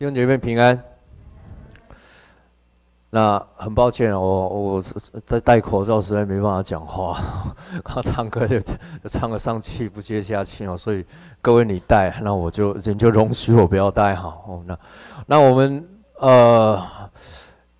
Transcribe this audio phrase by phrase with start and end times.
[0.00, 0.82] 弟兄姐妹平安。
[3.10, 4.82] 那很抱歉，我我
[5.26, 7.20] 戴戴口罩，实在没办法讲话。
[7.84, 8.58] 刚唱歌就
[9.04, 11.04] 唱个上气不接下气哦，所以
[11.42, 14.34] 各位你戴，那我就你就容许我不要戴哈。
[14.48, 14.78] 哦，那
[15.26, 15.86] 那我们
[16.16, 16.82] 呃，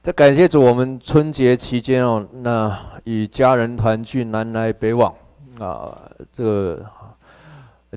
[0.03, 5.15] 在感谢主，我们春节期间哦，那与家人团聚，南来北往
[5.59, 5.99] 啊，
[6.31, 6.85] 这个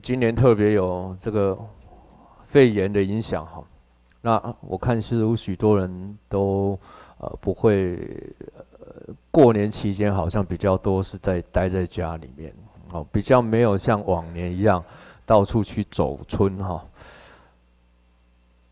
[0.02, 1.58] 今年特别有这个
[2.48, 3.62] 肺炎的影响哈。
[4.24, 6.76] 那我看是有许多人都。
[7.20, 7.96] 呃，不会，
[8.82, 12.54] 呃，过年期间好像比较多是在待在家里面，
[12.92, 14.84] 哦，比较没有像往年一样
[15.26, 16.84] 到处去走春哈。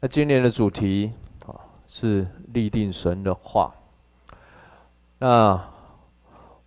[0.02, 1.14] 那今年的主题
[1.48, 1.56] 啊
[1.88, 3.74] 是立定神的话。
[5.18, 5.58] 那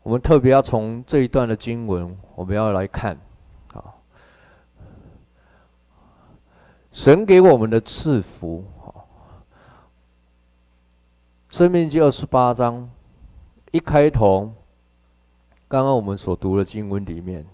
[0.02, 3.14] 我们特别要从这一段的经文，我们要来看，
[3.74, 3.92] 啊，
[6.90, 8.64] 神给我们的赐福。
[11.54, 12.90] 申命记二十八章
[13.70, 14.50] 一开头，
[15.68, 17.46] 刚刚我们所读的经文里面，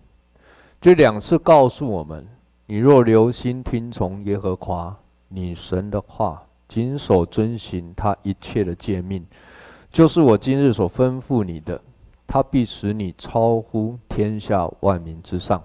[0.80, 2.26] 就两次告诉我们：
[2.64, 9.22] 你若留心听从耶和华你神的话，谨守遵行他一切的诫命，
[9.92, 11.78] 就是我今日所吩咐你的，
[12.26, 15.62] 他必使你超乎天下万民之上。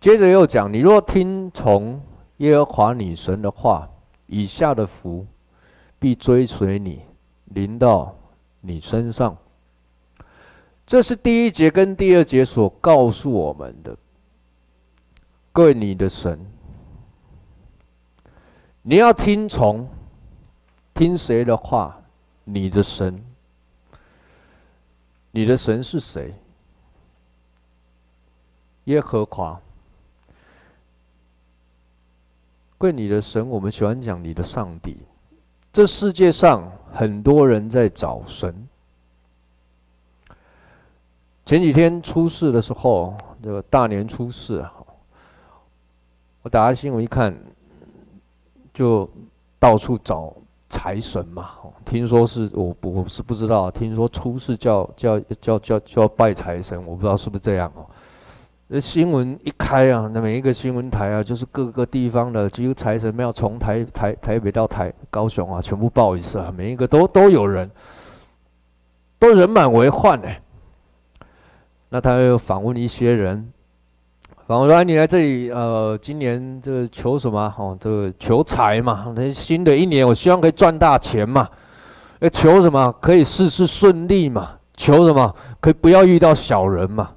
[0.00, 2.00] 接着又讲：你若听从
[2.38, 3.86] 耶和华你神的话，
[4.26, 5.26] 以下的福。
[6.06, 7.00] 必追随你，
[7.46, 8.16] 临到
[8.60, 9.36] 你身上。
[10.86, 13.98] 这是第一节跟第二节所告诉我们的。
[15.50, 16.38] 各位，你的神，
[18.82, 19.88] 你要听从，
[20.94, 22.00] 听谁的话？
[22.44, 23.20] 你的神，
[25.32, 26.32] 你的神是谁？
[28.84, 29.60] 耶和华。
[32.78, 34.98] 各位，你的神，我们喜欢讲你的上帝。
[35.76, 38.66] 这世界上很多人在找神。
[41.44, 44.64] 前几天出事的时候，这个大年初四，
[46.40, 47.38] 我打开新闻一看，
[48.72, 49.06] 就
[49.58, 50.34] 到处找
[50.70, 51.50] 财神嘛。
[51.84, 57.84] 听说是我我是不知道，听说出事叫叫叫叫叫拜财神，我不知道是不是这样哦。
[58.68, 67.70] 这新闻一开啊，那每一个新闻台啊，就是各个地方的，几乎财神庙从台台台北到台高雄啊，全部报一次啊，每一个都都有人，
[69.20, 70.28] 都人满为患呢。
[71.90, 73.52] 那他又访问一些人，
[74.48, 77.54] 访问说：“你来这里，呃，今年这个求什么？
[77.56, 79.12] 哦，这个求财嘛。
[79.14, 81.48] 那新的一年，我希望可以赚大钱嘛。
[82.18, 82.92] 要求什么？
[83.00, 84.58] 可以事事顺利嘛。
[84.74, 85.32] 求什么？
[85.60, 87.12] 可以不要遇到小人嘛。”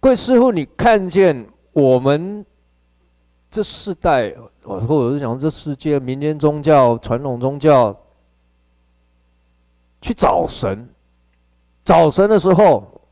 [0.00, 2.46] 各位师傅，你看见我们
[3.50, 4.32] 这世代，
[4.62, 7.92] 或者是讲这世界民间宗教、传统宗教，
[10.00, 10.88] 去找神，
[11.84, 13.02] 找神的时候，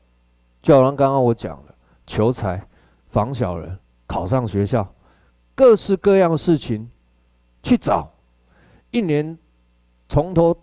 [0.61, 2.65] 就好像刚刚我讲的，求财、
[3.09, 4.87] 防小人、考上学校，
[5.53, 6.89] 各式各样的事情
[7.61, 8.09] 去找，
[8.91, 9.37] 一年
[10.07, 10.55] 从头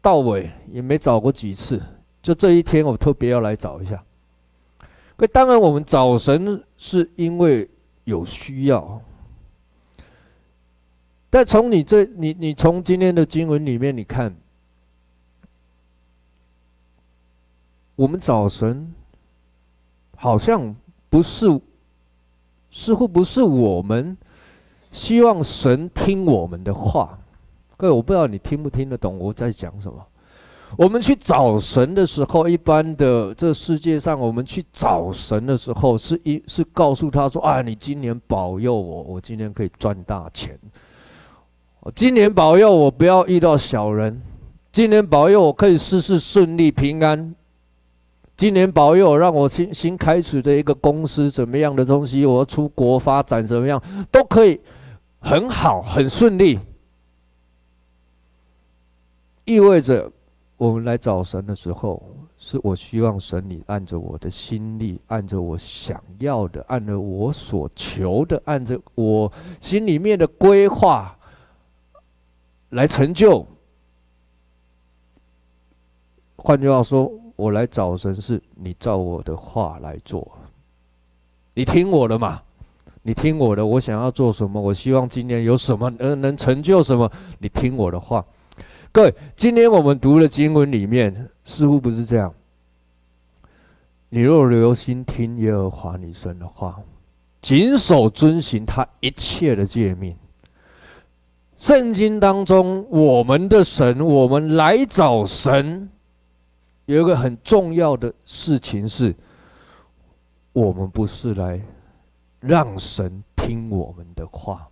[0.00, 1.78] 到尾也没找过几次，
[2.22, 4.02] 就这一天我特别要来找一下。
[5.22, 7.70] 那当然，我们找神是因为
[8.02, 9.00] 有需要。
[11.30, 14.34] 但从你这，你你从今天的经文里面，你看，
[17.94, 18.92] 我们找神
[20.16, 20.74] 好像
[21.08, 21.46] 不是，
[22.72, 24.18] 似乎不是我们
[24.90, 27.16] 希望神听我们的话。
[27.76, 30.04] 各位，我不知道你听不听得懂我在讲什么。
[30.78, 40.58] 我们去找神的时候，一般的这世界上，我们去找神的时候，是一是告诉他说：“啊，你今年保佑我，我今年可以赚大钱。
[41.94, 44.18] 今年保佑我不要遇到小人，
[44.72, 47.34] 今年保佑我可以事事顺利平安。
[48.34, 53.80] 今年保佑让我新新开始的一个公司怎么样的东西，我要出国发展怎么样
[54.10, 54.58] 都可以
[55.18, 56.58] 很好很顺利。
[59.44, 60.10] 意味着。”
[60.56, 62.00] 我们来找神的时候，
[62.36, 71.16] 是我希望神你按着我的心力，按着我想要的，按着我所求的，按着我心里面的规划
[72.70, 73.44] 来成就。
[76.36, 80.30] 换句话说，我来找神，是你照我的话来做。
[81.54, 82.40] 你听我的嘛？
[83.02, 84.60] 你听我的，我想要做什么？
[84.60, 87.10] 我希望今年有什么能能成就什么？
[87.40, 88.24] 你听我的话。
[88.94, 92.34] 各位，今天我们读的经文里面似乎不是这样。
[94.10, 96.78] 你若留心听耶和华你神的话，
[97.40, 100.14] 谨守遵行他一切的诫命。
[101.56, 105.88] 圣经当中，我们的神，我们来找神，
[106.84, 109.14] 有一个很重要的事情是，
[110.52, 111.58] 我们不是来
[112.40, 114.68] 让神听我们的话。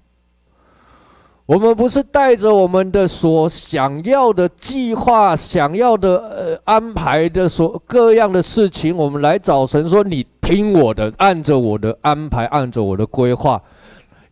[1.50, 13.61] 我们不是带着我们的所想要的计划、想要的呃安排的所各样的事情，我们来找神说：“你听我的，按着我的安排，按着我的规划，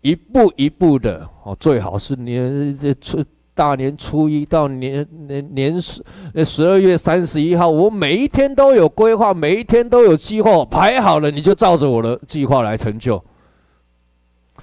[0.01, 3.19] 一步一步的哦，最好是年这初
[3.53, 6.01] 大年初一到年年年十
[6.45, 13.21] 十二月三十一号，我每一天都有规划，每一天都有计划，排好了，你就照着我的计划来成就。”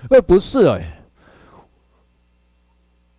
[0.07, 0.94] 哎，不是哎。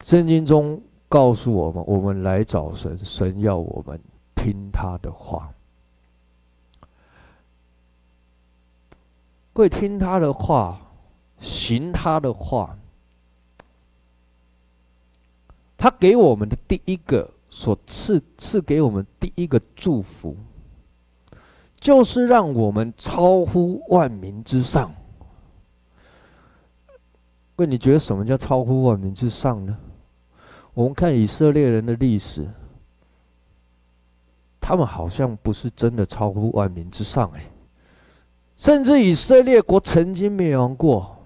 [0.06, 4.00] 圣经中告诉我们：我们来找神，神要我们
[4.36, 5.52] 听他的话。
[9.52, 10.80] 会听他的话，
[11.40, 12.78] 行他的话。
[15.76, 20.36] 他给我们的第一个所赐赐给我们第一个祝福，
[21.80, 24.94] 就是让我们超乎万民之上。
[27.56, 29.76] 问你觉得什么叫超乎万民之上呢？
[30.76, 32.46] 我们看以色列人的历史，
[34.60, 37.40] 他们好像不是真的超乎万民之上哎，
[38.58, 41.16] 甚至以色列国曾经灭亡过。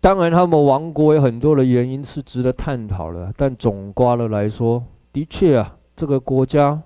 [0.00, 4.82] 当然，他们亡国有很多的原因是值得探讨的，但总括的来说，
[5.12, 6.82] 的确啊，这个国家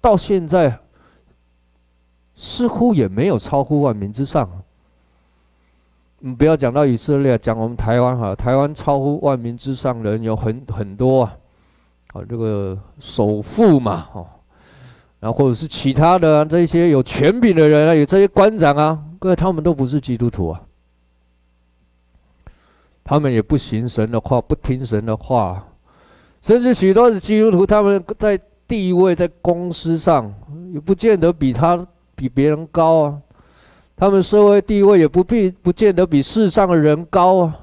[0.00, 0.78] 到现在
[2.32, 4.48] 似乎也没有超乎万民之上。
[6.22, 11.36] 你不要讲到以色列，讲我们台湾哈，台湾超乎万民之上的人有很很多啊，
[12.12, 14.26] 啊，这个首富嘛，哦，
[15.18, 20.60] 然后或者是其他的这些有权柄的人啊，有这些官长啊，各位他们都不是基督徒啊，
[23.02, 25.66] 他们也不行神的话，不听神的话，
[26.42, 28.38] 甚至许多的基督徒，他们在
[28.68, 30.30] 地位在公司上
[30.74, 31.82] 也不见得比他
[32.14, 33.18] 比别人高啊。
[34.00, 37.60] 他们社会地位也不必不见得比世上的人高啊，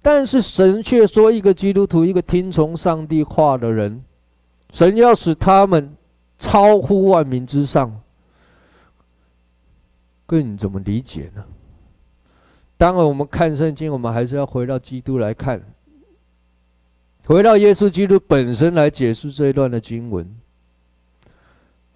[0.00, 4.02] 但是神却说，一个基督徒，一个听从上帝话的人，
[4.72, 5.94] 神要使他们
[6.38, 8.00] 超乎万民之上。
[10.24, 11.44] 各位，你怎么理解呢？
[12.78, 15.62] 当然，我们看圣经，我们还是要回到基督来看，
[17.26, 20.26] 回到耶稣基督本身来解释这一段的经文。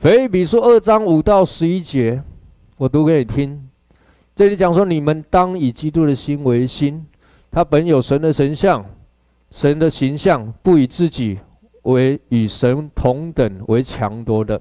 [0.00, 2.23] 腓立比说二章五到十一节。
[2.82, 3.69] 我读给你听，
[4.34, 7.06] 这里讲说：你们当以基督的心为心，
[7.49, 8.84] 他本有神的神像，
[9.52, 11.38] 神的形象，不以自己
[11.82, 14.61] 为与神同等为强夺的，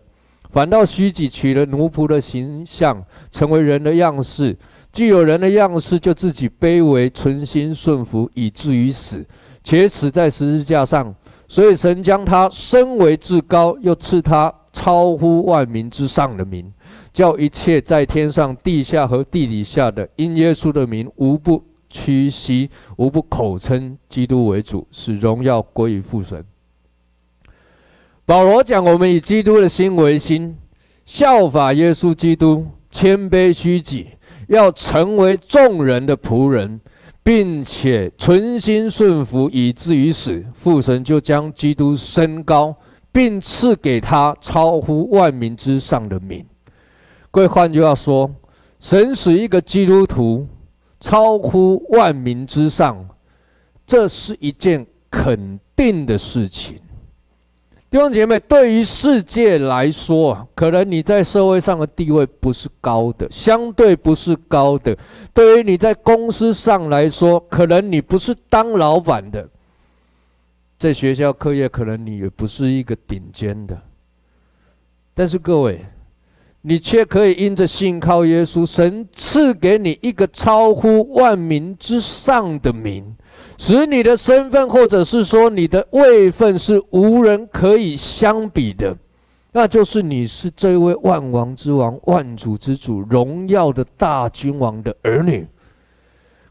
[0.51, 4.55] 反倒虚己，取了奴仆的形象，成为人的样式。
[4.91, 9.25] 既有人的样式，就自己卑微，存心顺服，以至于死，
[9.63, 11.11] 且死在十字架上。
[11.47, 16.71] 所以神将他升为至高，又赐他超乎万民之上的名。
[17.13, 26.43] 叫一切在天上、地下和地底下的，因耶稣的名，无不屈膝，无不口称基督为主，使荣耀归于父神。
[28.25, 30.55] 保罗讲：我们以基督的心为心，
[31.03, 34.07] 效法耶稣基督，谦卑虚己，
[34.47, 36.79] 要成为众人的仆人，
[37.23, 40.45] 并且存心顺服，以至于死。
[40.53, 42.73] 父神就将基督升高，
[43.11, 46.45] 并赐给他超乎万民之上的名。
[47.31, 48.29] 各位，换句话说，
[48.77, 50.45] 神使一个基督徒
[50.99, 53.07] 超乎万民之上，
[53.87, 56.77] 这是一件肯定的事情。
[57.89, 64.93] 弟兄姐妹，对于世界来说，可能你在社会上的地位不是高的，相对不是高的；
[65.33, 69.49] 对于你在公司上来说，可能你不是当老板的，
[70.77, 73.81] 在学校课业，可能你也不是一个顶尖的。
[75.13, 75.85] 但是各位，
[76.63, 83.15] 你却可以因着信靠耶稣，神赐给你一个超乎万民之上的名，
[83.57, 88.95] 使你的身份或者是说你的位分是无人可以相比的，
[89.51, 95.47] 那就是你是这位万王之王、万主之主、荣耀的大君王的儿女。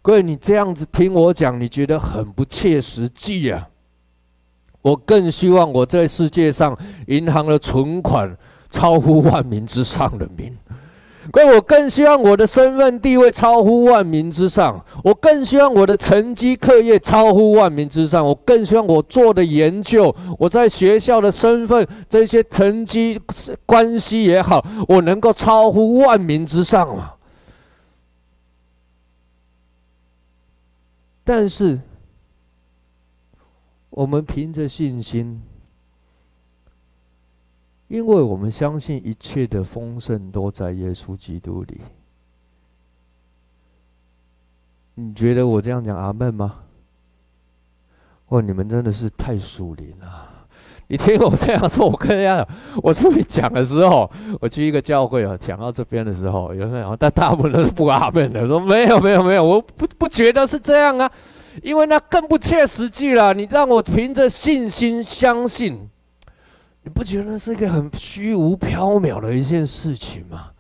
[0.02, 3.69] 各位，你这样子听我讲，你觉得很不切实际啊？
[4.83, 6.76] 我更希望我在世界上
[7.07, 8.37] 银行的存款。
[8.71, 10.57] 超乎万民之上的名。
[11.33, 23.21] 所我更希望我的身份地位超乎万民之上，我更希望我的成绩课业超乎万民之上，我更希望我做的研究，我在学校的身份，这些成绩
[23.65, 27.15] 关系也好，我能够超乎万民之上啊。
[31.23, 31.81] 但是，
[33.91, 35.41] 我们凭着信心，
[37.90, 41.80] 因为我们相信一切的丰盛都在耶稣基督里。
[44.94, 46.54] 你觉得我这样讲阿门吗？
[48.28, 50.47] 哇，你们真的是太属灵了！
[50.87, 52.47] 你听我这样说，我跟人家
[52.80, 54.09] 我出去讲的时候，
[54.40, 61.11] 我去一个教会啊，讲到这边的时候，有人讲，但大部分都是不阿门的，说没有没有没有，我不不觉得是这样啊，
[61.61, 63.35] 因为那更不切实际了。
[63.35, 65.88] 你让我凭着信心相信，
[66.83, 70.51] 你不觉得是一个很虚无缥缈的一件事情吗？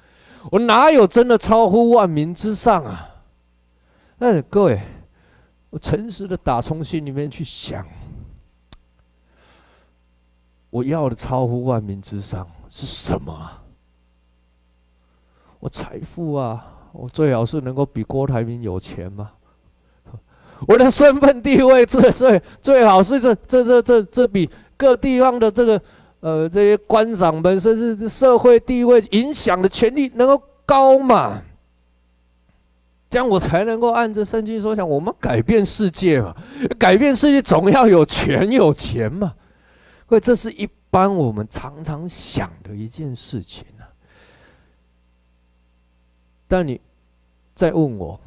[0.50, 3.08] 我哪有真的超乎万民之上啊？
[4.18, 4.80] 那各位，
[5.70, 7.86] 我诚实的打从心里面去想，
[10.68, 13.50] 我要的超乎万民之上是什么？
[15.58, 19.30] 我财富啊，我最好是能够比郭台铭有钱吗？
[20.68, 25.80] 我的身份地位最最最好是这这这这这比各地方的这个
[26.20, 31.42] 呃这些官长们甚至社会地位影响的权力能够高嘛？
[33.08, 36.32] 这样我才能够按着圣经所讲，我们改变世界嘛，
[36.78, 39.34] 改变世界总要有权有钱嘛，
[40.02, 43.82] 因为这是一般我们常常想的一件事情啊。
[46.46, 46.80] 但你
[47.52, 48.20] 再问我，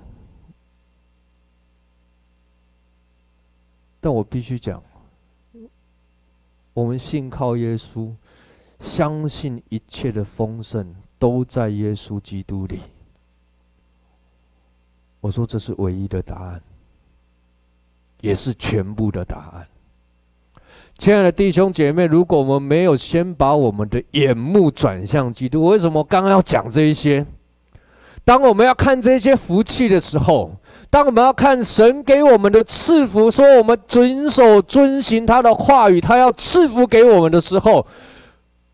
[4.01, 4.83] 但我必须讲，
[6.73, 8.11] 我们信靠耶稣，
[8.79, 12.79] 相信一切的丰盛都在耶稣基督里。
[15.21, 16.61] 我说这是唯一的答案，
[18.21, 19.67] 也是全部的答案。
[20.97, 27.25] 亲爱的弟兄姐妹，如果我们没有先把我们的眼目转向基督，为什么刚刚要讲这一些？
[28.25, 30.51] 当我们要看这些福气的时候，
[30.93, 37.83] 当我们要看神给我们的赐福，说我们遵守遵行他的话语，他要赐福给我们的时候，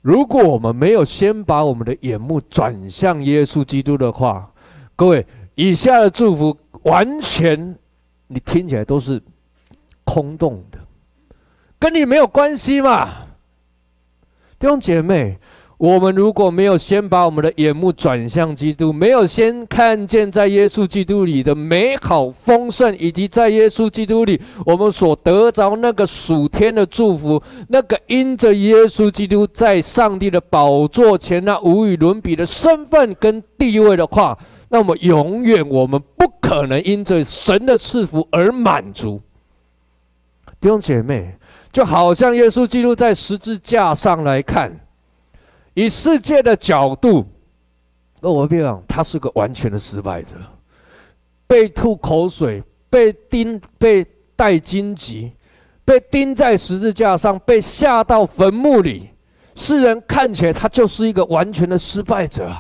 [0.02, 4.52] 如果我们没有先把我们的眼目转向耶稣基督的话，
[4.98, 5.26] 各位。
[5.56, 7.78] 以下的祝福完全，
[8.28, 9.22] 你听起来都是
[10.04, 10.78] 空洞的，
[11.80, 13.10] 跟你没有关系嘛，
[14.60, 15.40] 弟兄姐妹。
[15.80, 39.22] 我们如果没有先把我们的眼目转向基督，没有先看见在耶稣基督里的美好丰盛，以及在耶稣基督里我们所得着那个属天的祝福，那个因着耶稣基督在上帝的宝座前那无与伦比的身份跟地位的话，那么永远我们不可能因着神的赐福而满足。
[40.60, 41.38] 弟兄姐妹，
[41.72, 44.78] 就好像耶稣基督在十字架上来看。
[45.80, 47.26] 以世界的角度，
[48.20, 50.36] 那我别讲，他是个完全的失败者，
[51.48, 54.06] 被吐口水，被钉，被
[54.36, 55.32] 戴荆棘，
[55.86, 59.12] 被钉在十字架上，被下到坟墓里。
[59.56, 62.54] 世人看起来，他就是一个完全的失败者，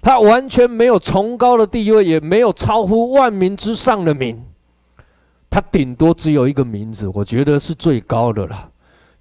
[0.00, 4.40] 他完全没有崇高的地位，也没有超乎万民之上的名，
[5.50, 8.70] 他顶多只有一个名字，我觉得是最高的了，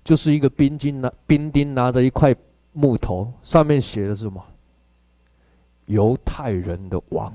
[0.04, 2.36] 就是一个兵丁拿兵丁拿着一块。
[2.80, 4.40] 木头上面写的是什么？
[5.88, 7.34] 犹太人的王。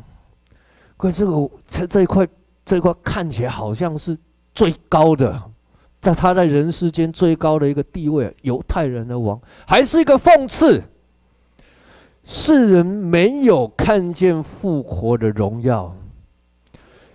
[0.97, 2.29] 可这个这这一块
[2.65, 4.17] 这一块看起来好像是
[4.55, 5.43] 最高的，
[6.01, 10.81] 在他在人世间最高的一个地位，犹太人的王，还是一个讽刺。
[12.23, 15.93] 世人没有看见复活的荣耀，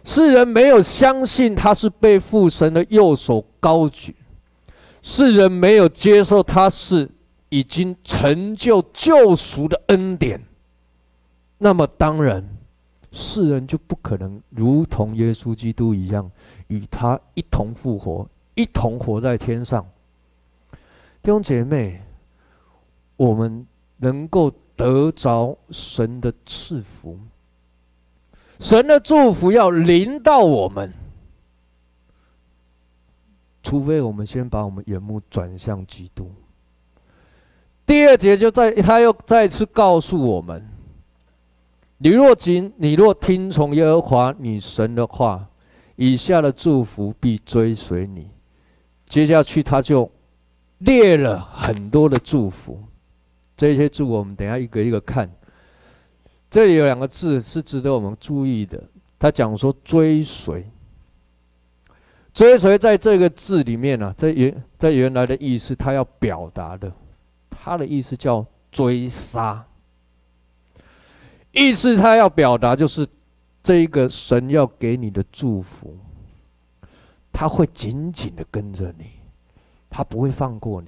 [0.04, 4.14] 世人没有相信他是被父神的右手高举，
[5.02, 7.10] 世人没有接受他是。
[7.50, 10.44] 已经成就救赎的恩典，
[11.58, 12.44] 那么当然，
[13.12, 16.30] 世人就不可能如同耶稣基督一样，
[16.68, 19.86] 与他一同复活，一同活在天上。
[21.22, 22.02] 弟兄姐妹，
[23.16, 23.66] 我们
[23.98, 27.18] 能够得着神的赐福，
[28.60, 30.94] 神的祝福要临到我们，
[33.64, 36.30] 除非我们先把我们眼目转向基督。
[37.88, 40.62] 第二节就在，他又再次告诉我们：
[41.98, 45.48] 你若谨，你若听从耶和华你神的话，
[45.96, 48.30] 以下的祝福必追随你。
[49.06, 50.12] 接下去他就
[50.80, 52.78] 列了很多的祝福，
[53.56, 55.32] 这些祝我们等下一个一个看。
[56.50, 58.84] 这里有两个字是值得我们注意的，
[59.18, 60.70] 他讲说追随，
[62.34, 66.92] 追随在这个字里面呢、啊，在原在原来的意思，他要表达的。
[67.68, 69.66] 他的意思叫追杀，
[71.52, 73.06] 意思他要表达就是
[73.62, 75.98] 这一个神要给你的祝福，
[77.30, 79.08] 他会紧紧的跟着你，
[79.90, 80.88] 他不会放过你，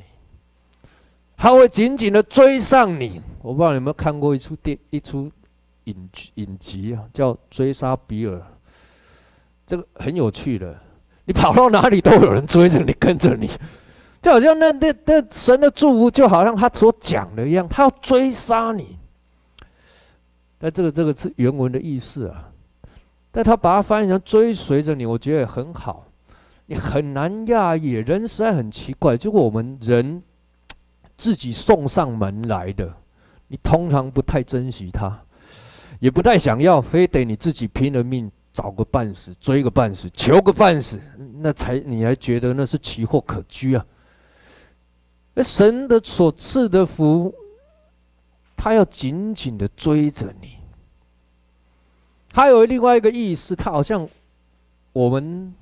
[1.35, 3.19] 他会紧紧的追上你。
[3.41, 5.29] 我不知道你有没有看过一出电一出
[5.83, 8.37] 影影集啊，叫《追杀比尔》，
[9.67, 10.79] 这个很有趣的。
[11.25, 13.49] 你跑到哪里都有人追着你，跟着你，
[14.21, 18.97] 就好像那那那神的祝福，就好像他所讲的一样，他要追杀你。
[20.59, 22.51] 那这个这个是原文的意思啊，
[23.31, 26.05] 但他把它翻译成追随着你，我觉得也很好。
[26.65, 29.15] 你很难讶异，人实在很奇怪。
[29.15, 30.21] 如果我们人
[31.17, 32.93] 自己送上门来的，
[33.47, 35.19] 你通常不太珍惜他，
[35.99, 38.31] 也不太想要，非得你自己拼了命。
[38.51, 40.99] 找个半死，追个半死，求个半死，
[41.35, 43.85] 那才你还觉得那是奇货可居啊？
[45.43, 47.33] 神的所赐的福，
[48.57, 50.57] 他要紧紧的追着你。
[52.33, 54.07] 还有另外一个意思，他好像
[54.93, 55.53] 我们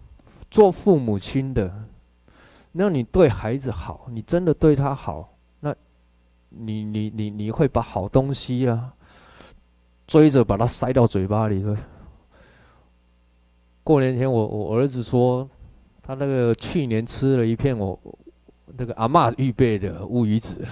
[0.50, 1.72] 做父母亲的，
[2.72, 5.74] 那你对孩子好，你真的对他好，那
[6.50, 8.94] 你你你你会把好东西啊
[10.06, 11.66] 追着把它塞到嘴巴里。
[13.84, 15.48] 过年前，我我儿子说，
[16.02, 17.98] 他那个去年吃了一片我
[18.76, 20.66] 那个阿嬷预备的乌鱼子，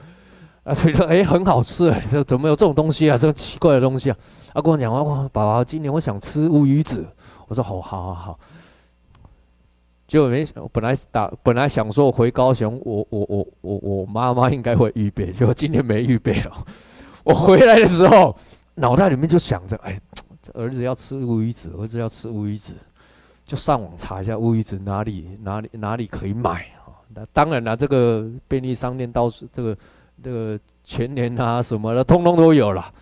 [0.64, 4.16] 啊，所以说哎很好吃哎，说怎么有这种东西啊，这么奇怪的东西啊？
[4.54, 7.06] 他跟我讲哇，爸爸今年我想吃乌鱼子，
[7.48, 8.38] 我说好好好好。
[10.06, 16.64] 结果没想，本来打本来想说回高雄，我我我我我妈妈应该会预备，结果今年没预备了。
[17.24, 18.36] 我回来的时候，
[18.74, 19.98] 脑袋里面就想着哎。
[20.52, 22.74] 儿子要吃乌鱼子，儿子要吃乌鱼子，
[23.46, 26.66] 就上网查一下乌鱼子哪里哪里哪里可以买
[27.14, 29.76] 那当然了，这个便利商店到处这个
[30.22, 32.92] 这个全年啊什么的，通通都有了。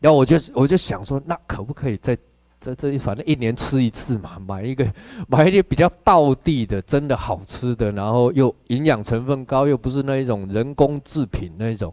[0.00, 2.16] 然后我就我就想说，那可不可以在
[2.60, 4.86] 这这一反正一年吃一次嘛，买一个
[5.28, 11.92] 买一些比较道地的，真的好吃的，然后又营养成分高，又不是那一种人工制品那一种。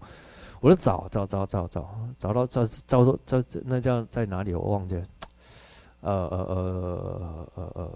[0.61, 4.53] 我就找找找找找找到找找说这这那叫在哪里？
[4.53, 5.03] 我忘记了。
[6.01, 7.91] 呃呃呃呃呃，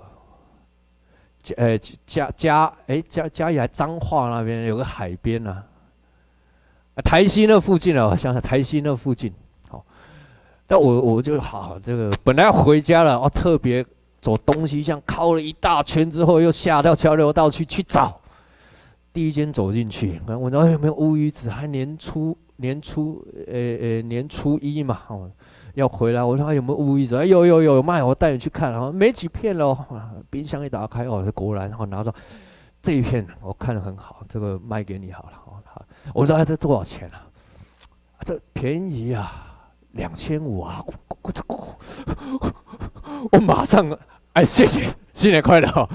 [1.58, 5.64] 呃嘉嘉哎嘉嘉义还彰化那边有个海边啊，
[7.04, 9.34] 台西那附近啊，我想想台西那附近。
[9.68, 9.86] 好，
[10.68, 13.86] 那我我就好这个本来要回家了，哦，特别
[14.22, 18.20] 走东西向靠了一大圈之后，又下到交流道去去找。
[19.12, 22.38] 第一间走进去，然后问有没有乌鱼子，还年初。
[22.58, 25.30] 年初，呃、呃、年初一嘛，哦，
[25.74, 26.24] 要回来。
[26.24, 27.16] 我说还有没有乌鱼子？
[27.16, 28.72] 哎，有有有有卖，我带你去看。
[28.72, 29.78] 然后没几片喽，
[30.30, 32.14] 冰箱一打开，哦，果然，然后拿着
[32.82, 35.32] 这一片，我看得很好，这个卖给你好了。
[35.66, 37.26] 好，我说哎，这多少钱啊？
[38.22, 39.46] 这便宜啊，
[39.92, 40.84] 两千五啊！
[43.32, 43.98] 我马上，
[44.34, 45.90] 哎，谢谢，新年快乐！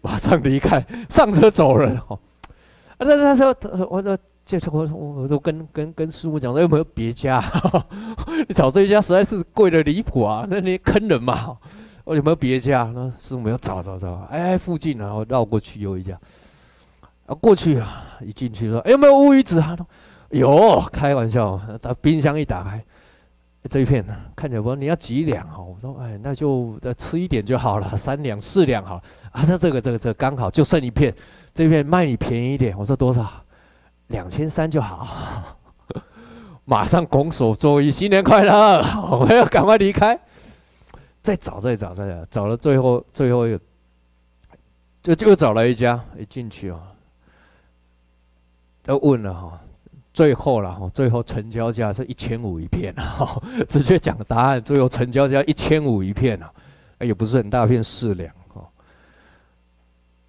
[0.00, 1.98] 马上离开，上车走人。
[2.08, 2.18] 哦，
[2.98, 3.56] 啊，他他说，
[3.88, 4.16] 我说。
[4.48, 7.38] 这我我我都跟跟跟师傅讲说有没有别家？
[8.48, 10.46] 你找这一家实在是贵的离谱啊！
[10.48, 11.54] 那你坑人嘛？
[12.04, 12.90] 我有没有别家？
[12.94, 16.18] 那师傅没有找找找，哎，附近然后绕过去有一家，
[17.26, 19.76] 啊过去啊，一进去说，哎有没有乌鱼子啊？
[20.30, 22.82] 有，开玩笑，他冰箱一打开，
[23.68, 24.02] 这一片
[24.34, 25.58] 看起来不，你要几两啊？
[25.58, 28.94] 我说哎，那就再吃一点就好了，三两四两好
[29.30, 29.44] 啊。
[29.46, 31.14] 那这个这个这个刚好就剩一片，
[31.52, 32.74] 这一片卖你便宜一点。
[32.78, 33.30] 我说多少？
[34.08, 35.56] 两千三就好，
[36.64, 38.82] 马上拱手作揖，新年快乐！
[39.10, 40.18] 我们要赶快离开，
[41.22, 43.60] 再找再找再找，找了最后最后一个，
[45.02, 46.80] 就就找了一家，一进去哦，
[48.82, 49.60] 都问了哈，
[50.14, 52.94] 最后了哈，最后成交价是一千五一片。
[52.94, 56.50] 哈， 直接讲答案，最后成交价一千五一片啊，
[57.00, 58.34] 也不是很大片四两。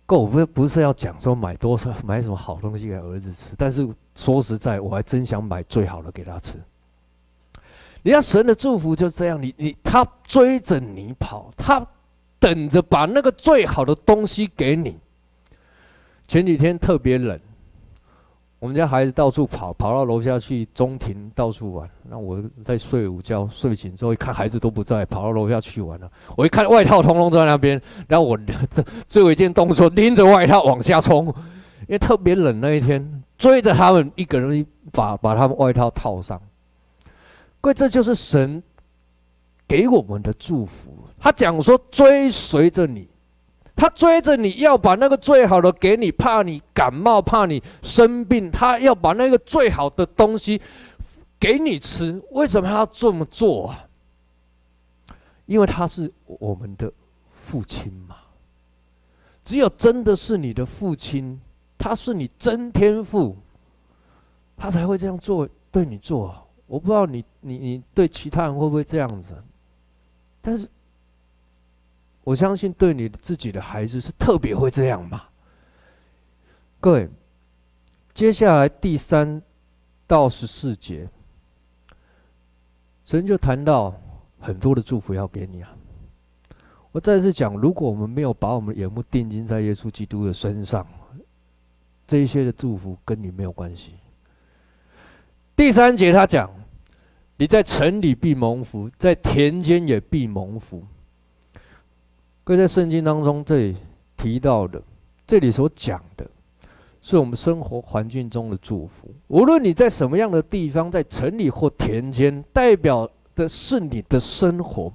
[0.10, 6.58] 够不不是要讲说买多少 买什么好东西给儿子吃，但是说实在，我还真想买最好的给他吃。
[8.02, 11.86] 你看神的祝福就这样，你你他追着你跑，他
[12.40, 14.98] 等着把那个最好的东西给你。
[16.28, 17.40] 前几天特别冷。
[18.60, 21.90] 我们家孩子到处跑，跑到楼下去中庭到处玩。
[22.04, 26.12] 那我在睡午觉，睡醒之后一看孩子都不在，跑到楼下去玩了。
[26.36, 28.38] 我一看外套通通在那边，然后我
[28.70, 31.28] 这最后一件动作拎着外套往下冲，
[31.82, 36.40] 因为特别冷那一天，追着他们一个人把把他们外套套上。
[37.62, 38.62] 各位，这就是神
[39.66, 40.92] 给我们的祝福。
[41.18, 43.08] 他讲说追随着你。
[43.80, 50.62] 他追着你要把那个最好的给你，怕你感冒，怕你生病，他要把那个最好的东西
[51.40, 52.22] 给你吃。
[52.32, 53.88] 为什么他要这么做啊？
[55.46, 56.92] 因为他是我们的
[57.32, 58.18] 父亲嘛？
[59.46, 61.40] 只有真的是你的父亲，
[61.78, 63.38] 他是你真天父，
[64.58, 66.36] 他才会这样做对你做。
[66.68, 69.42] 我不知道你你你对其他人会不会这样子，
[70.42, 70.68] 但是
[72.30, 75.32] 我相信对你自己的孩子是特别会这样吧。
[76.80, 77.10] 各位，
[78.14, 79.42] 接下来第三
[80.06, 81.10] 到十四节，
[83.04, 84.00] 神就谈到
[84.40, 85.76] 很多的祝福要给你啊。
[86.92, 90.86] 我再次讲，如果我们没有把我们的眼目定睛在耶稣基督的身上，
[92.06, 93.96] 这些的祝福跟你没有关系。
[95.56, 96.48] 第三节他讲。
[97.38, 100.86] 你在城里必蒙福，在田间也必蒙福。
[102.50, 103.76] 各位在圣经当中这里
[104.18, 104.82] 提到的，
[105.28, 106.28] 这里所讲的，
[107.00, 109.08] 是我们生活环境中的祝福。
[109.28, 114.92] 无论你在什么样的地方，在城里或田间，代表的是你的生活。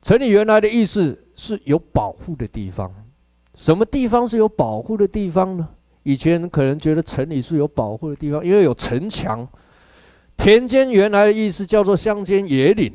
[0.00, 2.88] 城里原来的意思是有保护的地方。
[3.56, 5.68] 什么地方是有保护的地方呢？
[6.04, 9.44] 以前可能觉得城里是有保护的地方，因为有城墙。
[10.36, 12.94] 田间原来的意思叫做乡间野岭，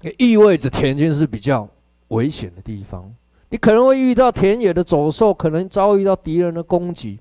[0.00, 1.68] 也意味着田间是比较
[2.08, 3.12] 危险的地方。
[3.48, 7.18] 你可能会遇到田野的走兽，可能遭遇到敌人的攻击。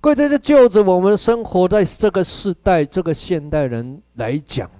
[0.00, 4.70] 各位，这是就着我们生活在这个时代，这个现代人来讲，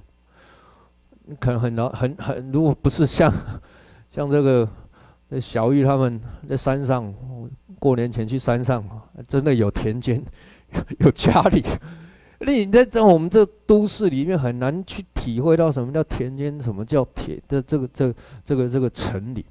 [1.40, 3.32] 可能很难很很，如果不是像
[4.10, 4.68] 像这个
[5.40, 7.12] 小玉他们在山上
[7.80, 8.84] 过年前去山上，
[9.26, 10.22] 真的有田间，
[11.00, 11.64] 有家里。
[12.46, 19.44] 你在在我们这都市里面很难去体会到什么叫田间，什么叫田的这个这个、这个这个城里。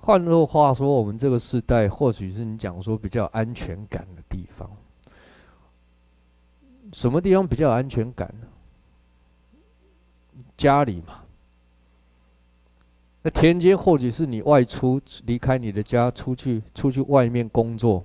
[0.00, 4.68] 换句话说，我们这个时代或许是你讲说比较安全感的地方。
[6.92, 8.48] 什么地方比较有安全感呢？
[10.56, 11.20] 家里嘛。
[13.22, 18.04] 那田间或许是你外出离开你的家，出去出去外面工作。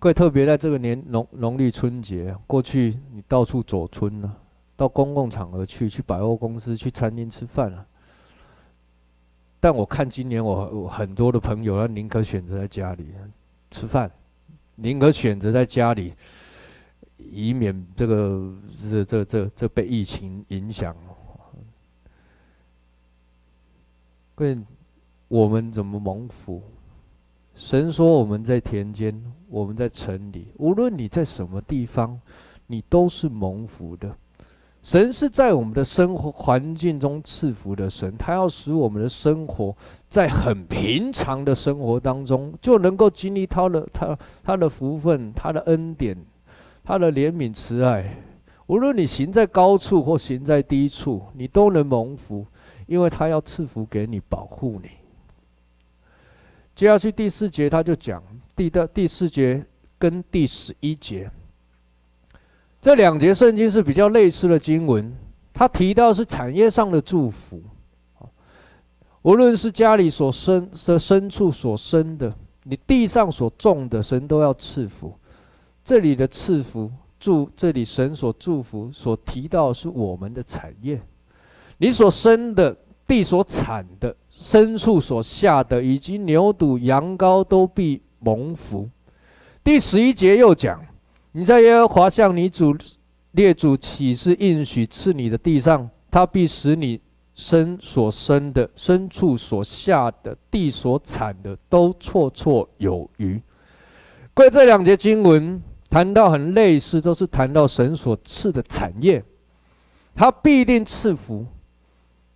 [0.00, 4.36] 各位特别在这个年农农历春节，过去你到处走村了，
[4.76, 7.84] 到公共场合去，去百货公司、去餐厅吃饭了。
[9.58, 13.08] 但我看今年我我很多的朋友，他宁可选择在家里
[13.72, 14.08] 吃饭，
[14.76, 16.14] 宁可选择在家里，
[17.16, 20.94] 以免这个这这这这被疫情影响。
[24.36, 24.56] 各位，
[25.26, 26.62] 我们怎么蒙福？
[27.56, 29.20] 神说我们在田间。
[29.48, 32.20] 我们在城里，无论你在什么地方，
[32.66, 34.14] 你都是蒙福的。
[34.80, 39.76] 神是在我们的生活环境中赐福的神，他要使我们的生活
[40.08, 46.16] 在很平常的生活当中，就能够经历他的他他的福分、他的恩典、
[46.84, 48.22] 他的怜悯慈爱。
[48.66, 52.46] 无论你行在高处或行在低处，你都能蒙福，
[52.86, 54.90] 因为他要赐福给你，保护你。
[56.74, 58.22] 接下去第四节他就讲。
[58.58, 59.64] 第的第四节
[60.00, 61.30] 跟第十一节，
[62.80, 65.16] 这两节圣经是比较类似的经文。
[65.54, 67.62] 他提到是产业上的祝福，
[69.22, 75.14] 无论是家里所生的牲畜所生的，你地上所种的，神都要赐福。
[75.84, 76.90] 这里的赐福
[77.20, 81.00] 祝，这里神所祝福所提到是我们的产业，
[81.76, 88.02] 你所生的地所产的牲畜所下的，以及牛犊羊羔都必。
[88.20, 88.88] 蒙福，
[89.62, 90.80] 第十一节又讲：
[91.32, 92.76] 你在耶和华向你主
[93.32, 97.00] 列祖起誓应许赐你的地上，他必使你
[97.34, 103.40] 生所生的牲畜所下的地所产的都绰绰有余。
[104.34, 109.22] 各位，这两节经文谈到很类似，都是谈到神所赐的产业，
[110.14, 111.46] 他必定赐福。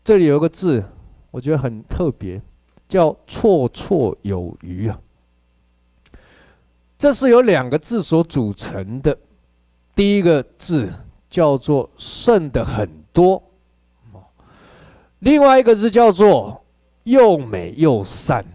[0.05, 0.85] 这里有个字，
[1.31, 2.41] 我觉得很特别，
[2.89, 5.01] 叫绰绰有余啊。
[7.03, 9.19] 这是由两个字所组成的，
[9.93, 10.89] 第一个字
[11.29, 13.43] 叫做“剩的很多”，
[15.19, 16.65] 另外一个字叫做
[17.03, 18.47] “又美又善”。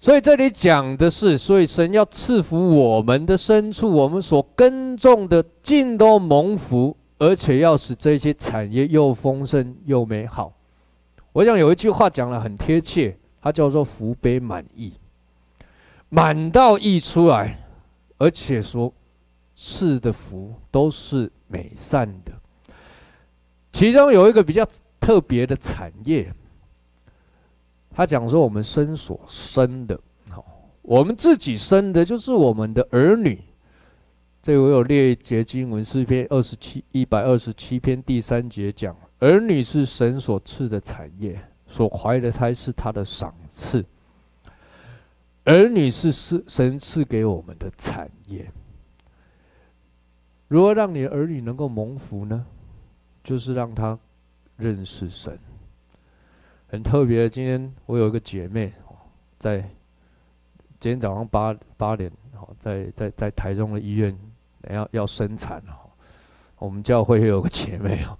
[0.00, 10.50] 所以这里讲的是，所以神要赐福我们的牲畜，我们所耕种的尽都蒙福，而且要使这些产业又丰盛又美好。
[11.34, 14.94] 我想有一句话讲得很贴切，它叫做“福杯满溢”。
[16.08, 17.58] 满到溢出来，
[18.18, 18.92] 而且说
[19.54, 22.32] 赐的福都是美善的。
[23.72, 24.66] 其中有一个比较
[25.00, 26.32] 特别的产业，
[27.90, 30.44] 他讲说我们生所生的，好，
[30.82, 33.42] 我们自己生的，就是我们的儿女。
[34.40, 43.84] 这我有列一节经文，诗篇二十七一百二十七篇第三节讲：儿女是神所赐的产业，所怀的胎是他的赏赐。
[45.46, 48.48] 儿女是是神赐给我们的产业。
[50.48, 52.44] 如何让你的儿女能够蒙福呢？
[53.24, 53.98] 就是让他
[54.56, 55.36] 认识神。
[56.68, 58.72] 很特别，今天我有一个姐妹，
[59.38, 59.60] 在
[60.80, 62.10] 今天早上八八点，
[62.58, 64.16] 在在在台中的医院
[64.70, 65.62] 要要生产。
[66.58, 68.18] 我们教会有个姐妹哦，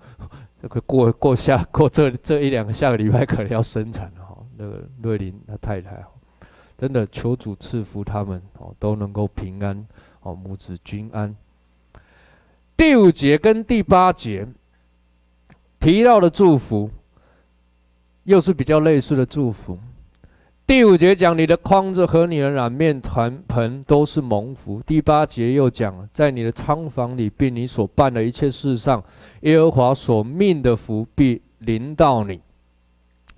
[0.60, 4.44] 这个过过下过这这一两个下个礼拜可能要生产了哈。
[4.56, 6.04] 那个瑞林她太太，
[6.76, 9.86] 真的求主赐福他们哦，都能够平安
[10.20, 11.34] 哦，母子均安。
[12.76, 14.46] 第五节跟第八节
[15.80, 16.90] 提到的祝福，
[18.24, 19.78] 又是比较类似的祝福。
[20.66, 24.82] 第五节讲你的筐子和你的染面团盆都是蒙福。
[24.84, 29.02] 第八节又讲在你的仓房里，并你所办的一切事上，
[29.42, 32.40] 耶和华所命的福必临到你。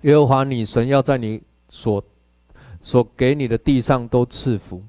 [0.01, 2.03] 耶和华你神要在你所
[2.79, 4.83] 所给你的地上都赐福。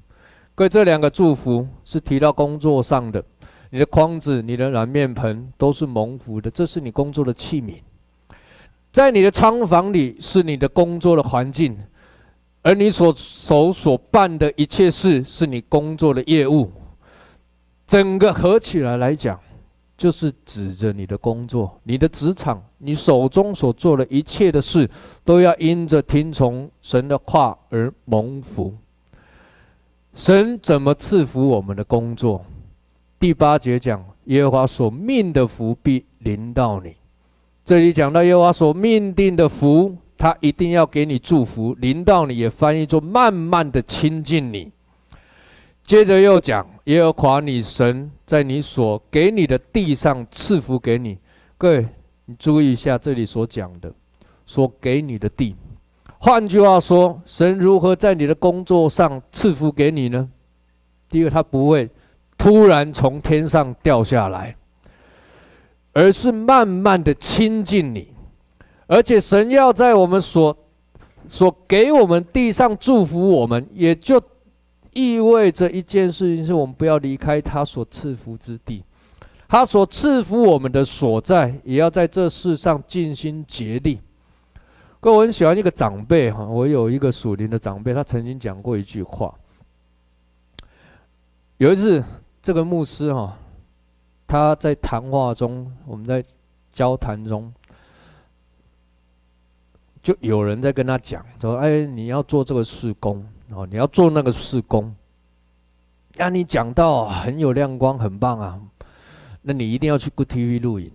[0.55, 3.23] 各位，这两个祝福是提到工作上的，
[3.69, 7.75] 你的筐子、你的染面盆都是蒙福的，这是你工作的器皿。
[8.91, 11.77] 在你的仓房里是你的工作的环境。
[12.63, 16.71] 而你所手所办的一切事，是你工作的业务，
[17.87, 19.39] 整个合起来来讲，
[20.01, 24.89] 就是指着你的工作、你的职场、你手中所做的一切的事，
[25.23, 28.73] 都要因着听从神的话而蒙福。
[30.15, 32.43] 神怎么赐福我们的工作？
[33.19, 36.95] 第八节讲，耶和华所命的福必临到你。
[37.63, 39.95] 这里讲到耶和华所命定的福。
[40.17, 44.71] 他一定要给你祝福，临到你，也翻译作慢慢的亲近你。
[45.83, 51.17] 接着又讲，耶和华你神在你所给你的地上赐福给你。
[51.57, 51.85] 各位，
[52.25, 53.93] 你注意一下这里所讲的，
[54.45, 55.55] 所给你的地。
[56.17, 60.27] 换句话说，神如何在你的工作上赐福给你呢？
[61.09, 61.89] 第一，他不会
[62.37, 64.55] 突然从天上掉下来，
[65.93, 68.07] 而是慢慢的亲近你。
[68.87, 70.55] 而且神要在我们所
[71.27, 74.21] 所给我们地上祝福我们，也就
[74.93, 78.83] 意味着一件事情，是我们不要离开他所赐福之地，
[79.47, 83.99] 他所赐福我们的所在，也要在这世上尽心竭力。
[84.99, 89.33] 各位，我很喜欢一个长辈哈，我有一个属灵的长辈，他曾经讲过一句话。
[91.57, 92.03] 有一次，
[92.41, 93.37] 这个牧师哈，
[94.27, 96.23] 他在谈话中，我们在
[96.73, 97.51] 交谈中。
[100.03, 104.95] 就有人在跟他讲说：“哎，你要做这个事工哦，你要做那个事工。
[106.17, 108.61] 啊，你讲到很有亮光，很棒啊，
[109.41, 110.91] 那你一定要去 Good TV 录影。”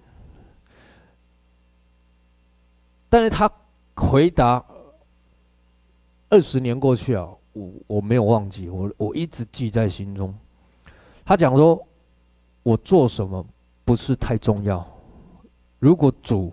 [3.08, 3.50] 但是他
[3.94, 4.64] 回答
[6.28, 10.34] ：“二十年过去啊，我我没有忘记，我我一直记在心中。”
[11.24, 11.80] 他讲说
[12.62, 13.44] ：“我做什么
[13.84, 14.86] 不是太重要，
[15.78, 16.52] 如果主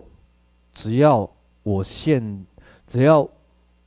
[0.72, 1.28] 只要。”
[1.64, 2.44] 我现
[2.86, 3.26] 只要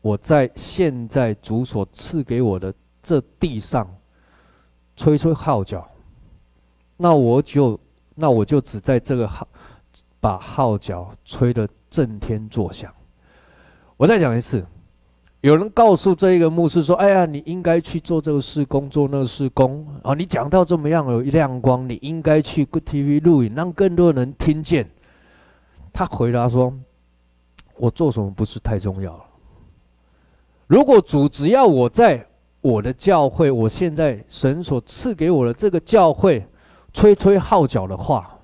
[0.08, 3.86] 我在现在主所赐给我的这地上
[4.96, 5.86] 吹吹号角，
[6.96, 7.78] 那我就
[8.16, 9.46] 那我就只在这个号
[10.22, 12.90] 把号角吹得震天作响。
[13.98, 14.66] 我再讲一次，
[15.42, 20.14] 有人告诉这一个牧师说：“哎呀，你应该去做这个事工，做那个事工啊！
[20.14, 24.90] 你讲到这么样有一亮光，你应该去 Good TV 录影，让更多人听见。”
[25.92, 26.74] 他回答说。
[27.80, 29.24] 我做什么不是太重要了。
[30.68, 32.26] 如果主只要我在
[32.62, 36.46] 我的教会，我现在神所赐给我的这个教会
[36.92, 38.38] 吹吹号角的话，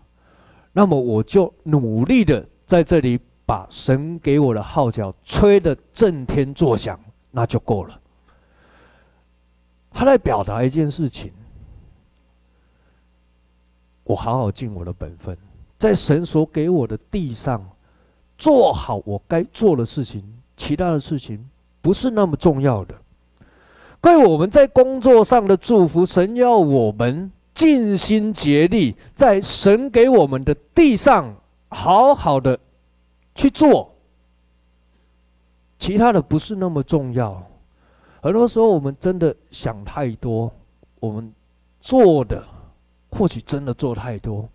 [0.71, 6.97] 那么我就努力的在这里把神给我的号角吹得震天作响，
[7.29, 7.99] 那就够了。
[9.91, 11.31] 他在表达一件事情：
[14.05, 15.37] 我好好尽我的本分，
[15.77, 17.63] 在神所给我的地上。
[18.35, 20.23] 做好我该做的事情，
[20.57, 21.47] 其他的事情
[21.83, 22.95] 不是那么重要的。
[24.01, 31.35] 关于我们在工作上的祝福，神要我们尽心竭力，在神给我们的地上
[31.69, 32.57] 好好的
[33.35, 33.93] 去做。
[35.77, 37.45] 其他的不是那么重要。
[38.21, 40.51] 很多时候我们真的想太多，
[40.99, 41.31] 我们
[41.81, 42.41] 做的
[43.11, 44.47] 或许真的做太多。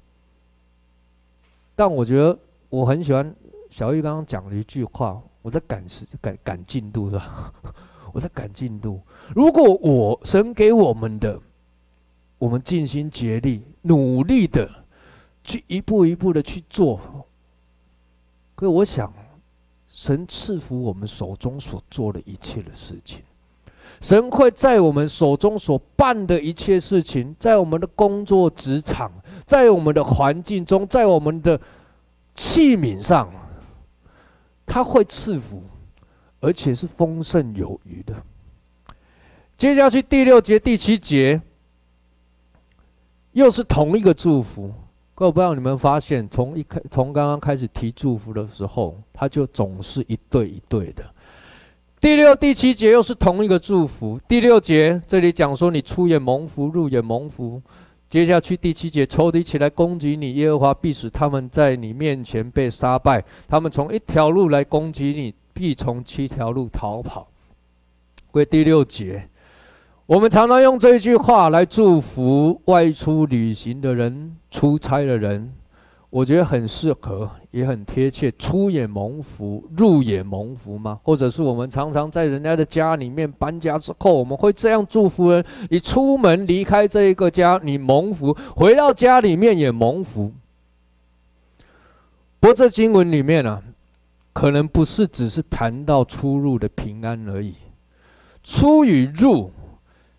[1.76, 2.36] 但我觉得
[2.70, 3.34] 我很喜欢。
[3.70, 7.53] 小玉刚刚讲的一句话，我在赶时赶赶进度是吧？
[8.12, 9.01] 我在赶进度。
[9.35, 11.40] 如果我神给我们的，
[12.38, 14.68] 我们尽心竭力、努力的
[15.44, 17.01] 去一步一步的去做，
[18.55, 19.12] 可，我想，
[19.88, 23.22] 神赐福我们手中所做的一切的事情，
[24.01, 29.11] 神会在我们手中所办的一切事情，在我们的工作职场，
[29.44, 31.61] 在我们的环境中，在我们的
[32.35, 33.31] 器皿上，
[34.68, 35.62] 他会赐福，
[36.40, 38.14] 而且是丰盛有余的。
[39.57, 41.40] 接下去第六节、第七节，
[43.33, 44.72] 又是同一个祝福。
[45.14, 51.04] 各位，不知道你们发现，从一开从刚刚开始提祝福的时候，他就总是一对一对的。
[52.00, 54.20] 第六、第七节又是同一个祝福。
[54.28, 57.61] 第六节这里讲说，你出也蒙福，入也蒙福。
[58.09, 63.23] 接下去第七节，仇敌起来攻击你，耶和华必使他们在你面前被杀败。
[63.47, 67.29] 他们从一条路来攻击你，必从七条路逃跑。
[68.31, 69.29] 归第六节。
[70.07, 75.53] 我们常常用这一句话来祝福外出旅行的人、出差的人，
[76.11, 78.31] 我觉得很适合，也很贴切。
[78.33, 80.99] 出也蒙福，入也蒙福吗？
[81.03, 90.33] 或者是我们常常在人家的家里面搬家之后，我们会这样祝福人：你出门离开这一个家，你蒙福；回到家里面也蒙福。
[92.40, 93.62] 不过这经文里面啊，
[94.33, 97.55] 可能不是只是谈到出入的平安而已，
[98.42, 99.51] 出与入。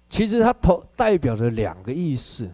[0.08, 2.50] 其实它头代表着两个意思，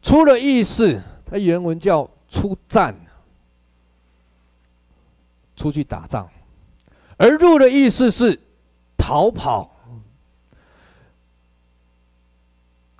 [0.00, 2.94] 出的意思，它原文叫出战，
[5.56, 6.26] 出去打仗；
[7.16, 8.38] 而入的意思是
[8.96, 9.74] 逃跑。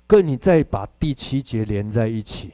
[0.07, 2.51] 跟你再把第七节连在一起，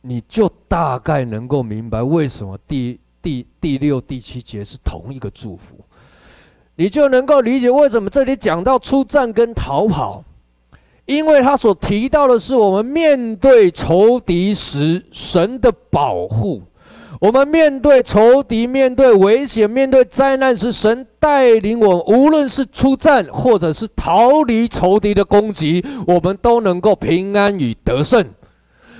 [0.00, 5.84] 你就大概能够明白为什么第第第六、第七节是同一个祝福，
[6.74, 10.24] 你就能够理解为什么这里讲到出战跟逃跑。
[11.04, 16.62] 因为他所提到的是，我们面对仇敌时神的保护；
[17.20, 28.24] 我们面对仇敌、面对危险、面对灾难时，神带领我们，无论是出战或者是逃离仇敌的攻击，我们都能够平安与得胜。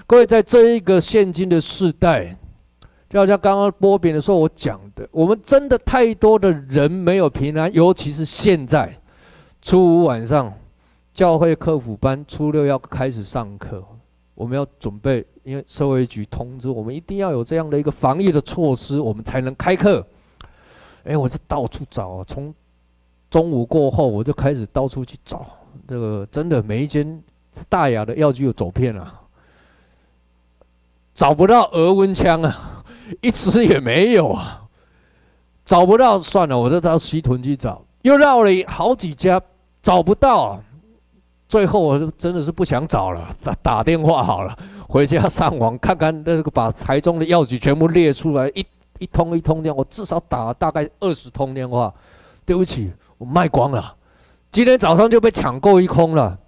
[0.04, 2.36] 各位，在这一个现今的世代，
[3.08, 8.92] 就好像刚刚播饼的时候我讲的，我们真的太多的人没有平安，尤其是现在
[9.62, 10.52] 初五晚上。
[11.14, 13.84] 教会课辅班初六要开始上课，
[14.34, 20.04] 我们要准备，因为社会局通知我们一定要有这样的一个防疫的措施，我们才能开课。
[21.04, 22.54] 哎，我就到处找，从
[23.28, 25.46] 中午过后我就开始到处去找，
[25.86, 27.22] 这个真的每一间
[27.68, 29.20] 大雅的药局有走遍了，
[31.12, 32.84] 找不到额温枪啊，
[33.20, 34.62] 一支也没有啊，
[35.62, 39.38] 找不到算了，我就到西屯去找，又绕了好几家，
[39.82, 40.58] 找不到。
[41.52, 44.56] 最后我真的是不想找了，打打电话好了，
[44.88, 48.64] 回家上网看看那个，把台中的药局全部列出来，一
[48.98, 51.92] 一通一通电话，我至少打了大概二十通电话。
[52.46, 53.94] 对不起，我卖光了，
[54.50, 56.38] 今天早上就被抢购一空了。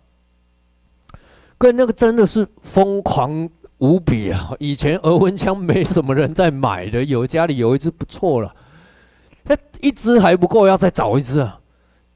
[1.58, 4.52] 跟那个真的是疯狂无比啊！
[4.58, 8.50] 以前额温枪没什么人在买的，有家里有一支不错了，
[9.42, 11.60] 那一支还不够，要再找一支啊！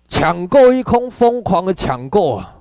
[0.09, 2.55] 抢购一空，疯狂的抢购啊！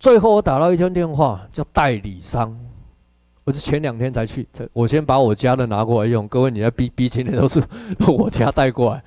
[0.00, 2.58] 最后我打到一通电话，叫代理商，
[3.44, 6.26] 我是前两天才去，我先把我家的拿过来用。
[6.26, 7.62] 各位，你在逼逼亲的都是
[8.08, 9.04] 我家带过来。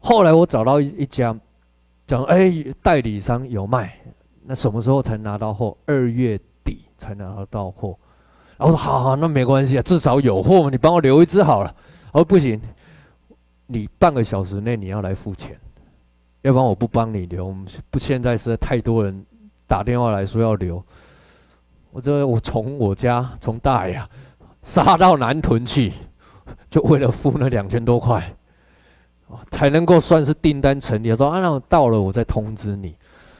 [0.00, 1.34] 后来我找到一一家，
[2.06, 3.98] 讲哎、代理商有卖，
[4.44, 5.74] 那什么时候才拿到货？
[5.86, 7.96] 二月底才拿得到货。
[8.58, 11.74] 然后我说好好，那没关系啊，至少有货，你帮我留一支好了。
[12.12, 12.60] 我说不行，
[13.66, 15.58] 你半个小时内你要来付钱，
[16.42, 17.46] 要不然我不帮你留。
[17.46, 19.24] 我们不现在实在太多人。
[19.72, 20.84] 打电话来说要留，
[21.92, 24.06] 我这我从我家从大雅
[24.60, 25.94] 杀到南屯去，
[26.68, 28.36] 就为了付那两千多块，
[29.50, 31.16] 才能够算是订单成立。
[31.16, 32.94] 说啊，那我到了我再通知你。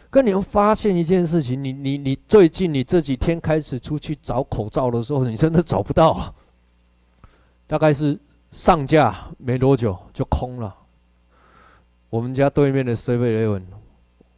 [0.09, 6.33] 可你会发现一件事情，你你你最近你这几天开始出去找口罩的时候，你真的找不到啊。
[7.67, 8.19] 大概是
[8.51, 10.75] 上架没多久就空了。
[12.09, 13.63] 我们家对面的 Seven Eleven。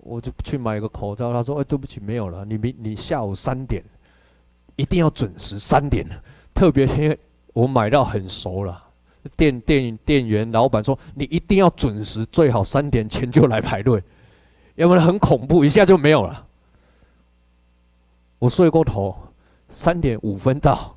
[0.05, 2.45] 我就去买个口罩，他说：“哎，对不起，没有了。
[2.45, 3.83] 你明你下午三点
[4.77, 6.07] 一定要准时三点，
[6.55, 7.19] 特别因为
[7.55, 8.85] 我买到很熟了，
[9.35, 14.03] 店店店员老板说你一定要准时，最好三点前就来排队，
[14.75, 16.47] 要不然很恐怖，一下就没有了。
[18.39, 19.17] 我睡过头，
[19.71, 20.95] 三点五分到，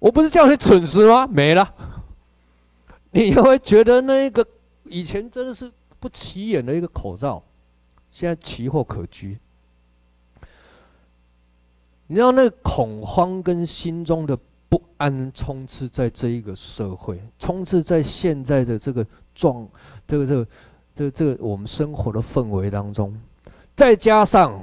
[0.00, 1.28] 我不是叫你准时吗？
[1.28, 1.72] 没了，
[3.12, 4.44] 你会觉得那一个
[4.86, 5.70] 以前真的是
[6.00, 7.40] 不起眼的一个口罩。”
[8.12, 9.38] 现在奇货可居，
[12.06, 14.38] 你知道那个恐慌跟心中的
[14.68, 19.04] 不安充斥在这一个社会，充斥在现在的这个
[19.34, 19.66] 状，
[20.06, 20.46] 这个这个
[20.94, 23.18] 这个这个我们生活的氛围当中，
[23.74, 24.62] 再加上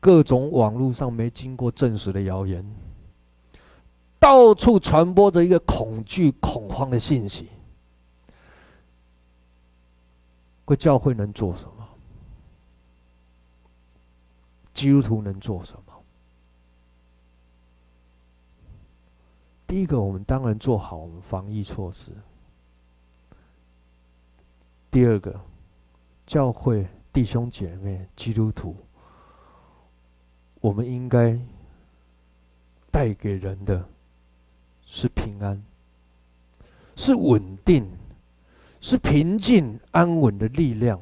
[0.00, 2.64] 各种网络上没经过证实的谣言，
[4.18, 7.46] 到处传播着一个恐惧恐慌的信息，
[10.64, 11.79] 个教会能做什么？
[14.80, 15.92] 基督徒能做什么？
[19.66, 22.12] 第一个，我们当然做好我们防疫措施。
[24.90, 25.38] 第二个，
[26.26, 28.74] 教会弟兄姐妹、基督徒，
[30.62, 31.38] 我们应该
[32.90, 33.86] 带给人的
[34.86, 35.62] 是平安，
[36.96, 37.86] 是稳定，
[38.80, 40.98] 是平静安稳的力量，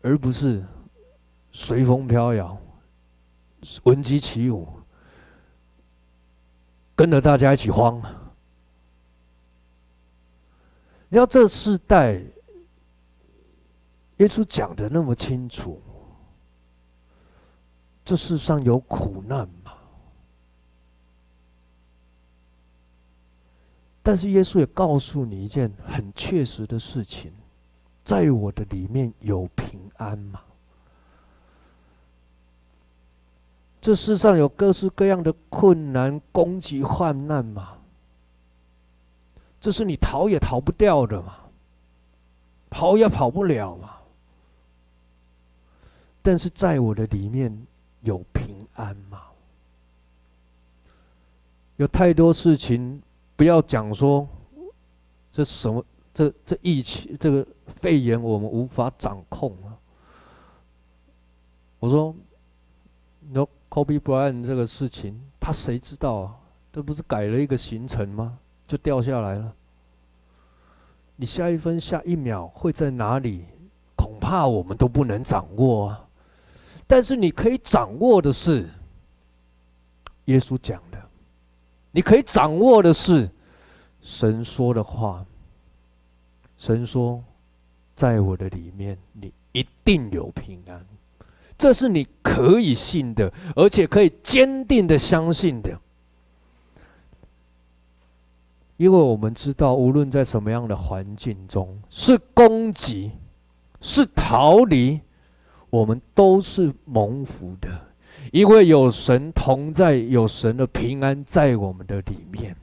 [0.00, 0.64] 而不是
[1.52, 2.58] 随风飘摇、
[3.84, 4.66] 闻鸡起舞。
[6.94, 8.00] 跟着大家一起慌。
[11.08, 12.12] 你要这世代，
[14.18, 15.80] 耶稣讲的那么清楚，
[18.04, 19.72] 这世上有苦难嘛？
[24.02, 27.32] 但是耶稣也告诉你一件很确实的事情，
[28.04, 30.40] 在我的里面有平安嘛？
[33.82, 37.76] 这世上有各式各样的困难、攻击、患难嘛？
[39.60, 41.36] 这是你逃也逃不掉的嘛？
[42.70, 43.96] 跑也跑不了嘛？
[46.22, 47.66] 但是在我的里面
[48.02, 49.22] 有平安嘛？
[51.76, 53.02] 有太多事情，
[53.34, 54.28] 不要讲说
[55.32, 59.74] 这什么，这这疫情，这个肺炎我们无法掌控啊。
[61.80, 62.14] 我说
[63.32, 63.44] ，no。
[63.72, 66.36] Kobe Bryant 这个事情，他谁知道啊？
[66.70, 68.38] 这不是改了一个行程吗？
[68.68, 69.54] 就掉下来了。
[71.16, 73.46] 你下一分、下一秒会在哪里？
[73.96, 76.06] 恐怕我们都不能掌握啊。
[76.86, 78.68] 但是你可以掌握的是
[80.26, 81.02] 耶稣讲的，
[81.92, 83.26] 你可以掌握的是
[84.02, 85.24] 神说的话。
[86.58, 87.24] 神说，
[87.96, 90.86] 在我的里面，你一定有平安。
[91.62, 95.70] 这是你可以信的，而且可以坚定的相信的，
[98.76, 103.12] 因为我们知道，无论在什么样的环境中，是攻击，
[103.80, 105.00] 是逃离，
[105.70, 107.68] 我们都是蒙福的，
[108.32, 112.56] 因为有神同在，有神的平安在我们的里面。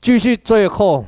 [0.00, 1.04] 继续，最后。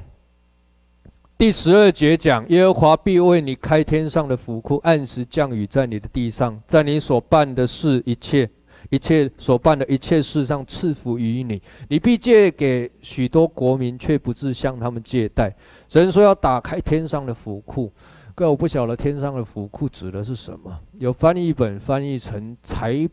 [1.39, 8.51] 第十二节讲，耶和华必为你开天上的府库，按时降雨在你的地上，在你所办的事一切、
[8.91, 11.63] 一切所办的一切事上赐福于你。
[11.89, 15.55] 你必借给许多国民，却不致向他们借贷。
[15.89, 17.93] 神说要打开天上的府库，
[18.35, 20.77] 各位，我不晓得天上的府库指的是什么。
[20.99, 23.09] 有翻译本翻译成财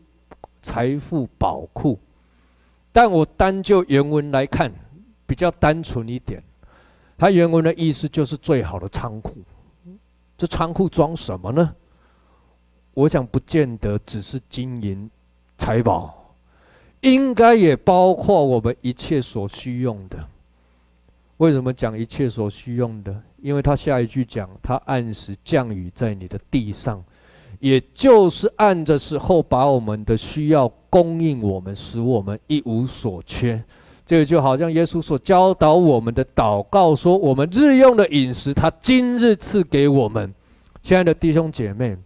[0.60, 1.96] 财富宝库，
[2.90, 4.72] 但我单就原文来看，
[5.28, 6.42] 比较单纯一点。
[7.18, 9.36] 它原文的意思就是最好的仓库。
[10.36, 11.74] 这仓库装什么呢？
[12.92, 15.10] 我想不见得只是金银
[15.58, 16.34] 财宝，
[17.00, 20.26] 应该也包括我们一切所需用的。
[21.38, 23.22] 为什么讲一切所需用的？
[23.42, 27.02] 因为他下一句讲，他按时降雨在你的地上，
[27.60, 33.62] 也就是按着时候把我们的需要供应我们，使我们一无所缺。
[34.06, 40.32] 这个就好像耶稣所教导我们的祷告说：“我们日用的饮食，他今日赐给我们。”
[40.80, 41.96] 亲爱的弟兄姐妹，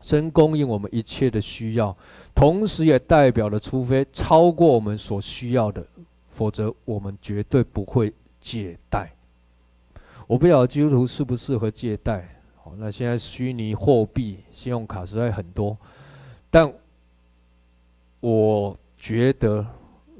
[0.00, 1.94] 神供应我们一切的需要，
[2.36, 5.84] 同时也代表了，除非超过我们所需要的，
[6.28, 9.10] 否则我们绝对不会借贷。
[10.28, 12.28] 我不晓得基督徒适不适合借贷。
[12.62, 15.76] 好，那现在虚拟货币、信用卡实在很多，
[16.48, 16.72] 但
[18.20, 19.66] 我觉得。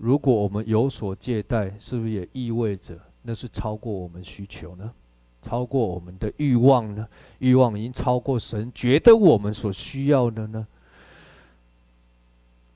[0.05, 4.93] 如果我们有所借贷，是不是也意味着那是超过我们需求呢？
[5.41, 7.09] 超过我们的欲望呢？
[7.39, 10.67] 欲望已经超过神觉得我们所需要的呢？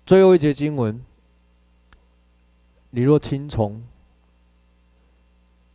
[0.07, 0.99] 最后一节经文：
[2.89, 3.83] 你若听从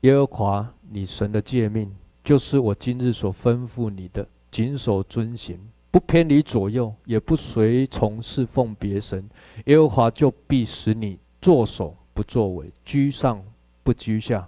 [0.02, 5.60] 耶和华你神的诫命，就是我今日所吩咐你的，谨守遵行。
[5.92, 9.30] 不偏离左右，也不随从侍奉别神，
[9.66, 11.20] 耶和华就必使你。
[11.44, 13.44] 作首不作尾，居上
[13.84, 14.48] 不居下。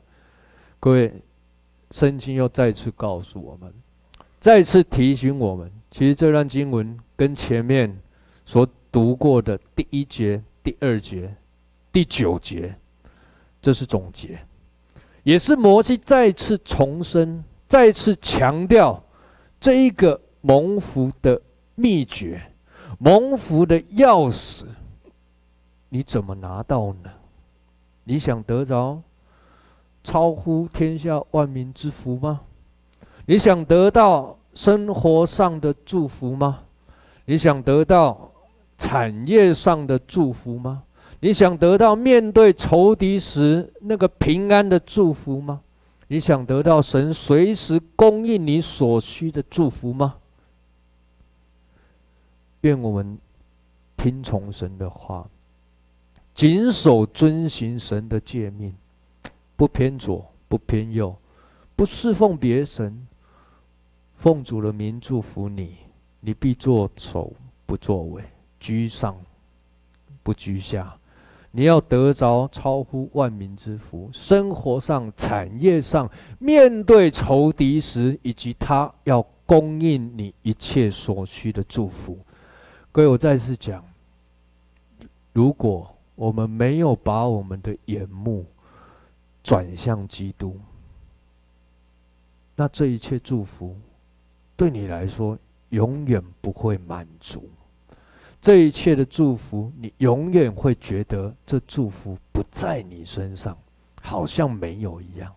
[0.80, 1.14] 各位，
[1.92, 3.70] 圣经又再次告诉我们，
[4.40, 7.94] 再次提醒我们，其实这段经文跟前面
[8.46, 11.36] 所读过的第一节第二节、
[11.92, 12.74] 第九节，
[13.62, 14.40] 这是总结，
[15.24, 19.04] 也是摩西再次重申、再次强调
[19.60, 21.42] 这一个蒙福的
[21.76, 22.42] 秘诀、
[23.00, 24.64] 蒙福的钥匙，
[25.96, 27.10] 你怎么拿到呢？
[28.04, 29.02] 你想得着
[30.04, 32.42] 超乎天下万民之福吗？
[33.26, 36.64] 你想得到生活上的祝福吗？
[37.24, 38.30] 你想得到？
[38.78, 40.84] 产业上的祝福吗？
[41.22, 45.62] 你想得到面对仇敌时那个平安的祝福吗？
[46.10, 50.16] 你想得到神随时供应你所需的祝福吗？
[52.64, 53.18] 愿我们
[53.96, 55.26] 听从神的话，
[56.36, 58.76] 谨守遵行神的诫命，
[59.56, 61.16] 不偏左，不偏右，
[61.78, 63.08] 不侍奉别神，
[64.18, 65.78] 奉主的名祝福你，
[66.20, 67.34] 你必作首
[67.66, 68.22] 不作尾。
[68.60, 69.16] 居上
[70.24, 70.98] 不居下，
[71.52, 74.10] 你要得着超乎万民之福。
[74.12, 76.10] 生活上、产业上，
[76.40, 82.18] 面对仇敌时，以及他要供应你一切所需的祝福。
[82.92, 83.86] 各位，我再次讲，
[85.32, 88.46] 如果我们没有把我们的眼目
[89.44, 90.58] 转向基督，
[92.56, 93.76] 那这一切祝福
[94.56, 95.38] 对你来说
[95.70, 97.50] 永远不会满足。
[98.40, 103.58] 这一切的祝福，你永远会觉得这祝福不在你身上，
[104.02, 105.34] 好像没有一样。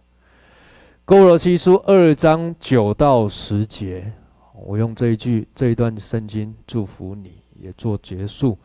[1.04, 4.12] 歌罗西书二章九到十节，
[4.52, 8.58] 我用这一句这一段圣经祝福你，也做结束。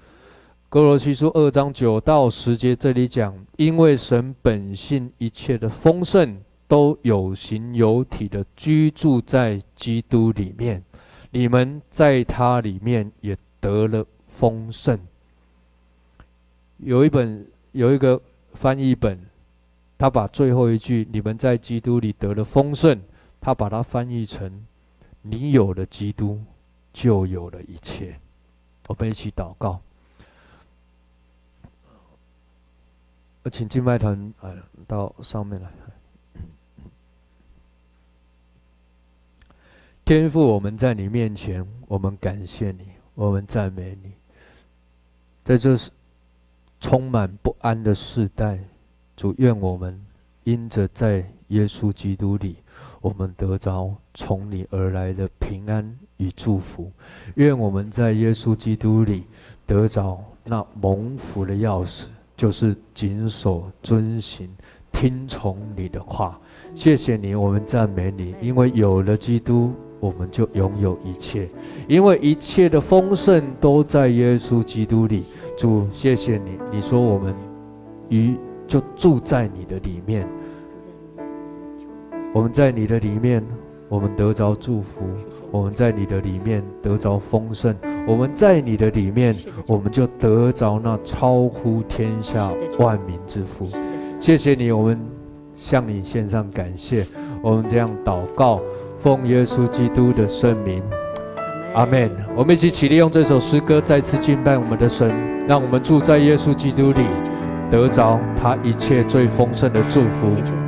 [0.74, 6.36] 歌罗西书二章九到十节，这里讲，因为神本性一切的丰盛，
[6.68, 10.84] 都有形有体的居住在基督里面，
[11.30, 14.04] 你们在他里面也得了。
[14.28, 14.98] 丰盛，
[16.78, 18.20] 有一本有一个
[18.56, 19.20] 翻译本，
[19.96, 23.00] 他把最后一句“你们在基督里得了丰盛”，
[23.40, 24.66] 他把它翻译成
[25.22, 26.42] “你有了基督，
[26.92, 28.20] 就有了一切”。
[28.90, 29.80] 我们一起祷告。
[33.50, 34.56] 请敬拜团来
[34.88, 35.70] 到上面来。
[40.06, 44.12] 天父，我们在你面前，我们感谢你，我们赞美你。
[45.44, 45.78] 在这
[46.80, 48.60] 充满不安的世代，
[49.16, 49.98] 主愿我们
[50.44, 52.58] 因着在耶稣基督里，
[53.00, 56.92] 我们得着从你而来的平安与祝福。
[57.36, 59.24] 愿我们在耶稣基督里
[59.66, 62.08] 得着那蒙福的钥匙，
[62.44, 64.50] 就是谨守遵行、
[64.92, 66.38] 听从你的话。
[66.76, 69.72] 谢谢你，我们赞美你，因为有了基督。
[70.02, 71.48] 我们就拥有一切，
[71.88, 75.24] 因为一切的丰盛都在耶稣基督里。
[75.56, 77.34] 主，谢谢你，你说我们
[78.10, 78.36] 与
[78.68, 80.28] 就住在你的里面，
[82.34, 83.42] 我们在你的里面，
[83.94, 85.04] 我们得着祝福；
[85.52, 87.76] 我们在你的里面得着丰盛；
[88.08, 89.36] 我们在你的里面，
[89.68, 93.68] 我们就得着那超乎天下万民之福。
[94.20, 95.00] 谢谢你，我们
[95.54, 97.06] 向你献上感谢。
[97.44, 98.60] 我们这样祷告。
[98.98, 100.82] 奉耶稣基督的圣名，
[101.76, 102.10] 阿门。
[102.36, 105.14] 我们一起起立，用这首诗歌再次敬拜我们的神，
[105.48, 107.06] 让我们住在耶稣基督里，
[107.70, 110.63] 得着他一切最丰盛的祝福。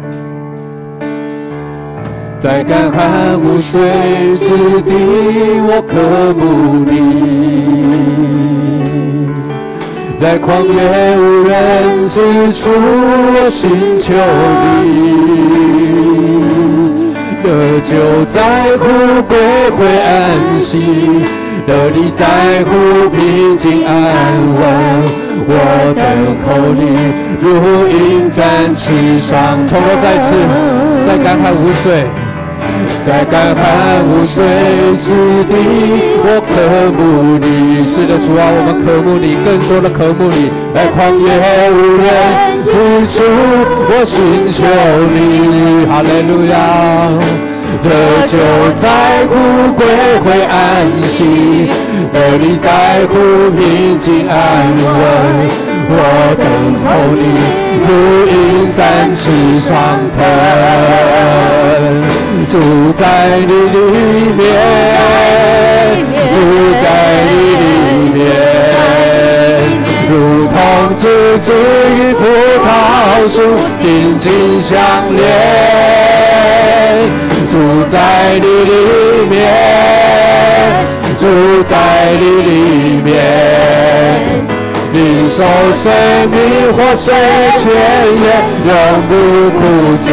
[2.38, 3.82] 在干旱无水
[4.36, 4.48] 之
[4.82, 4.92] 地，
[5.68, 5.96] 我渴
[6.34, 6.92] 慕你；
[10.16, 12.20] 在旷野无人之
[12.54, 14.14] 处，我寻求
[14.84, 14.86] 你。
[17.42, 18.38] 得救在
[18.78, 18.84] 乎
[19.24, 19.38] 归
[19.78, 20.06] 回安
[20.60, 20.82] 息，
[21.66, 22.26] 得你在
[22.66, 23.94] 乎平静安
[24.54, 24.62] 稳。
[25.48, 25.52] 我
[25.96, 26.04] 等
[26.44, 26.84] 候你，
[27.40, 27.46] 如
[27.88, 28.44] 鹰展
[28.76, 29.68] 翅上腾。
[29.68, 30.36] 重头再次，
[31.04, 32.08] 在干旱无水，
[33.06, 34.44] 在干旱无水
[34.98, 35.12] 之
[35.46, 35.54] 地，
[36.26, 37.86] 我渴慕你。
[37.86, 40.50] 是的，主啊，我们渴慕你，更多的渴慕你。
[40.74, 42.10] 在旷野无人
[42.64, 42.72] 之
[43.06, 43.22] 处，
[43.92, 44.66] 我寻求
[45.14, 45.86] 你。
[45.86, 46.58] 哈利路亚。
[47.84, 48.34] 得救
[48.76, 48.90] 在
[49.28, 49.34] 乎
[49.74, 49.86] 归
[50.24, 51.70] 回安息，
[52.12, 55.75] 得你在乎平静安稳。
[55.88, 55.94] 我
[56.38, 56.46] 等
[56.84, 57.20] 候你，
[57.86, 57.88] 如
[58.28, 58.34] 鹰
[58.72, 58.82] 展
[59.14, 59.22] 翅
[59.60, 59.70] 上
[60.16, 60.18] 腾，
[62.50, 62.54] 住
[62.94, 63.04] 在
[63.38, 63.78] 你里
[64.36, 64.44] 面，
[66.28, 66.34] 住
[66.82, 66.84] 在
[67.28, 67.30] 你
[67.62, 67.64] 里
[68.14, 68.18] 面，
[70.10, 70.14] 如
[70.48, 70.54] 同
[70.96, 71.04] 枝
[71.38, 72.20] 子与葡
[72.66, 72.68] 萄
[73.28, 73.36] 树
[73.80, 73.84] 紧
[74.18, 74.74] 紧相
[75.16, 75.24] 连。
[77.52, 77.54] 住
[77.88, 77.98] 在
[78.42, 79.34] 你里面，
[81.18, 81.24] 住
[81.64, 81.76] 在
[82.18, 82.50] 你里
[83.04, 83.14] 面，
[84.96, 85.44] 领受
[85.74, 85.92] 生
[86.32, 87.14] 命活水
[87.60, 87.68] 泉
[88.16, 88.26] 源，
[88.66, 88.72] 永
[89.10, 89.12] 不
[89.60, 89.60] 枯
[89.94, 90.08] 竭。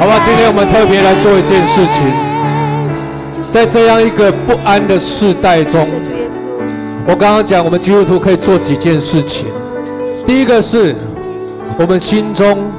[0.00, 2.10] 好吧，今天我们特别来做一件事情，
[3.50, 5.86] 在这样一个不安的世代中，
[7.06, 9.46] 我刚刚讲，我们基督徒可以做几件事情。
[10.26, 10.96] 第一个是，
[11.78, 12.72] 我们心中，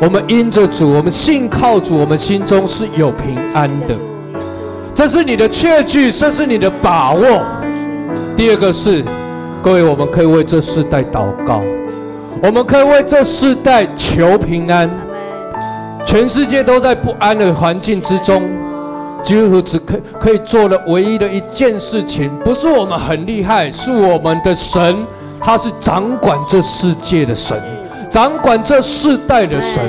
[0.00, 3.96] 我们因着主，我们信靠主，我们心中是有平安的。
[4.94, 7.42] 这是你的确据，这是你的把握。
[8.36, 9.04] 第二个是，
[9.62, 11.62] 各位，我们可以为这世代祷告，
[12.42, 14.90] 我们可以为这世代求平安。
[16.04, 18.42] 全世界都在不安的环境之中，
[19.22, 24.96] 基督徒只可可以做的唯一的一件事情，不是我们很厉害，是我们的神，
[25.40, 27.56] 他是掌管这世界的神，
[28.10, 29.80] 掌管这世代的神。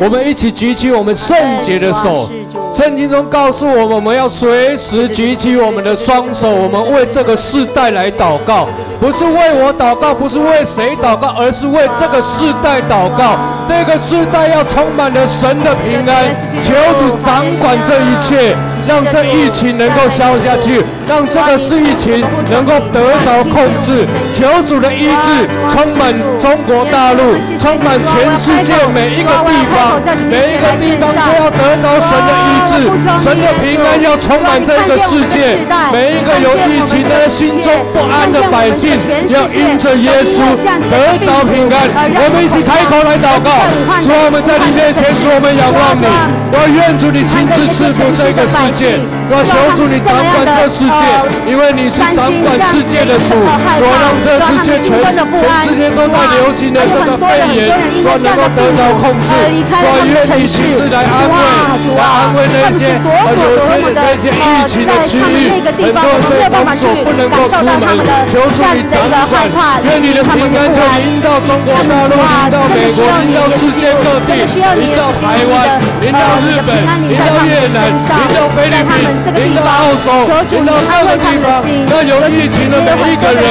[0.00, 2.28] 我们一起举起我们圣洁的手。
[2.76, 8.68] 圣经中告诉我们，我们要随时举起我们的双手，我们为这个世代来祷告，
[9.00, 13.38] 不是为我祷告，不是为谁祷告，而是为这个世代祷告。
[13.66, 18.54] 这个世代要充满了神的平安，求主掌管这一切。
[18.86, 24.04] 让这疫情能够消下去，让这个事疫情能够得着控制。
[24.34, 32.74] 求主的医治充满中国大陆，充满全世界每一个地方，每一个地方都要得着神的医治，
[33.22, 35.56] 神的平安要充满这个世界。
[35.92, 38.90] 每一个有疫情的心中不安的百姓，
[39.28, 40.42] 要因着耶稣
[40.90, 41.86] 得着平安。
[42.18, 43.50] 我们一起开口来祷告，
[44.02, 46.04] 主，我们在你面前，主我们仰望你，
[46.52, 48.98] 我愿主你亲自赐福这个世界。
[49.28, 53.34] 我求主你掌管这世界，因为你是掌管世界的主。
[53.36, 57.26] 我让这世界全全世界都在流行的这个肺
[57.56, 57.74] 炎，
[58.06, 59.28] 我能够得到控制。
[59.34, 61.34] 我愿你亲自来安慰，
[61.96, 67.98] 来安慰那些有些那些疫情的区域，很多人被封锁不能够出门。
[68.30, 76.70] 求主你掌管，愿你的平安就临到中国大陆，临到美国，临到世界各地，临到台湾，临到日本，
[77.08, 78.66] 临到越南，临到菲。
[78.76, 79.64] 在他们这个地方，
[80.26, 80.34] 求
[80.86, 83.42] 主你安慰他们的心，那有疫情的每一个人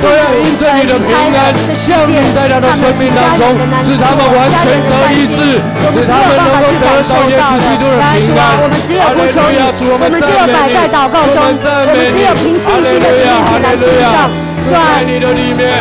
[0.00, 1.26] 都要因着你的平安
[1.74, 3.50] 降临在他的生命当中，
[3.82, 5.58] 使他们完全得医治，
[6.00, 8.42] 使他们能够得到耶稣基督的平安。
[8.62, 9.58] 我们只有不求你，
[9.90, 14.30] 我们只有摆在祷告中，我们只有凭信心的面前来献上，
[14.66, 14.80] 主啊，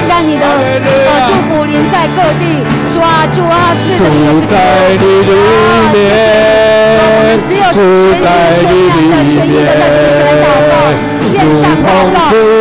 [0.09, 2.43] 让你的呃祝福临在各地，
[2.91, 4.11] 主啊，主啊，是的，主
[4.45, 4.53] 在
[4.99, 5.31] 你里
[5.93, 5.97] 面，
[6.99, 7.79] 我们只有全
[8.11, 9.13] 心全意的。
[9.23, 10.73] 全意的在主面前来祷告，
[11.23, 12.15] 献上祷告，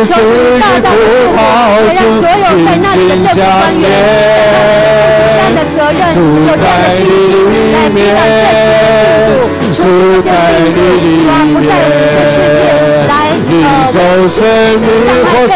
[0.05, 1.35] 求主大大的祝福，
[1.83, 6.01] 也让所有在那里的政府官员有这样的责任，
[6.47, 7.27] 有这样的信心
[7.73, 10.79] 来抵挡这些病毒，除去这些病
[11.19, 12.63] 毒，啊，不在我们的世界
[13.11, 13.11] 来
[13.51, 14.39] 呃伤害
[14.73, 14.87] 更
[15.21, 15.51] 多的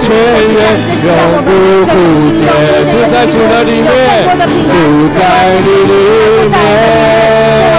[0.00, 0.40] 生命。
[0.40, 1.48] 实际上，这是让我们
[1.84, 5.20] 的心中因着耶稣基督有更多的平安，主在
[5.60, 6.50] 你里面。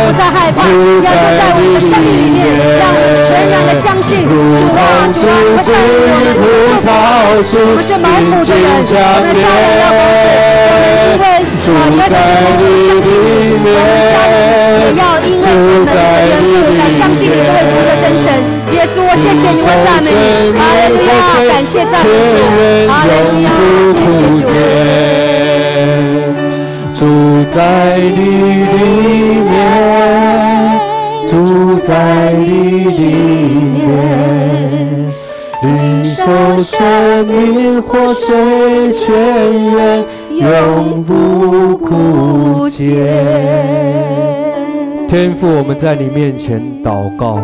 [0.01, 2.43] 不再害怕，要住在我们的生命里面，
[2.77, 4.35] 让我们全然的相信主
[4.75, 6.35] 啊，主啊，你会带领我们，
[6.67, 6.99] 祝福我
[7.31, 10.27] 们，不是盲目的人，我们家人要保护，
[10.67, 11.25] 我们因为
[11.71, 13.71] 啊，你会带领我们相信你，我们
[14.11, 14.35] 家人
[14.83, 15.95] 也要因为我们的
[16.27, 18.35] 缘故来相信你这位独一的真神。
[18.75, 20.09] 耶稣，我谢谢你，我赞美
[20.51, 21.13] 你，哈利路亚，
[21.47, 22.33] 感谢赞美主，
[22.89, 23.47] 哈利路亚，
[23.93, 24.49] 谢谢主。
[26.97, 26.99] 住
[27.47, 27.55] 在
[27.97, 28.09] 你
[28.65, 28.73] 里
[29.45, 29.49] 面，
[31.29, 31.31] 住
[31.79, 31.89] 在
[32.33, 32.41] 你
[32.89, 32.99] 里
[33.77, 33.85] 面，
[35.61, 35.69] 领
[36.03, 36.17] 受
[36.63, 39.05] 生命活水泉
[39.71, 42.83] 源，永不枯竭。
[45.07, 47.39] 天父，我们在你面前祷告，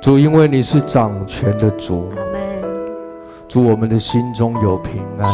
[0.00, 2.10] 主，因为你是掌权的主，
[3.46, 5.30] 主，我们的心中有平安。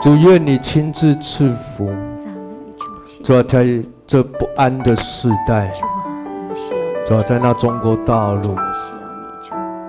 [0.00, 1.90] 主愿你亲自赐福，
[3.22, 3.66] 主要在
[4.06, 5.70] 这不安的世代，
[7.04, 8.56] 主要在那中国大陆，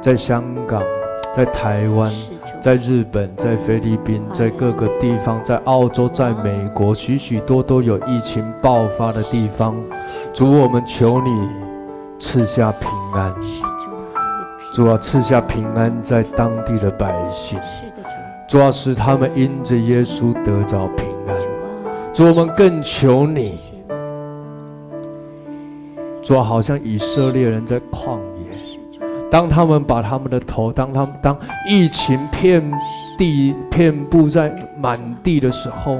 [0.01, 0.83] 在香港，
[1.33, 2.11] 在台湾，
[2.59, 9.73] 在日本，在菲律宾，在各个地方，在澳洲，在美国，许许多多有疫情爆发的地方，
[10.33, 11.49] 主我们求你
[12.21, 13.35] 赐下平安，
[14.71, 17.59] 主啊赐下平安在当地的百姓。
[18.47, 18.69] 主啊。
[18.71, 21.35] 使他们因着耶稣得着平安。
[22.13, 23.59] 主，我们更求你。
[26.21, 28.55] 主，好像以色列人在旷野，
[29.29, 31.35] 当他们把他们的头，当他们当
[31.67, 32.71] 疫情遍
[33.17, 35.97] 地遍布在满地的时候，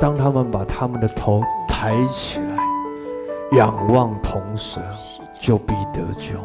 [0.00, 2.51] 当他们把他们的头抬起来，
[3.52, 4.80] 仰望铜蛇，
[5.38, 6.36] 就必得救。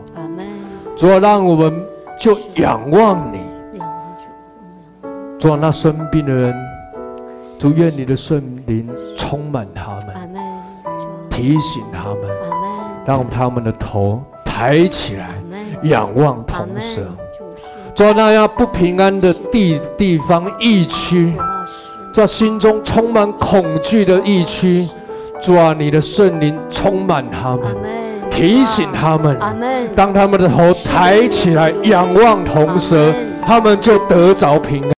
[0.95, 1.85] 主啊，让我们
[2.19, 3.39] 就仰望你。
[5.39, 6.55] 主啊，那生病的人，
[7.59, 10.13] 主愿你的圣灵充满他们，
[11.29, 12.29] 提醒他们，
[13.05, 15.29] 让他们的头抬起来，
[15.83, 17.03] 仰望铜蛇。
[17.95, 21.33] 主啊，那样不平安的地地方疫区，
[22.13, 24.87] 在心中充满恐惧的疫区，
[25.41, 27.63] 主啊，你的圣灵充满他们，
[28.29, 29.37] 提醒他们，
[29.95, 33.13] 当他们的头抬起来，仰望同蛇，
[33.45, 34.91] 他们就得着平安。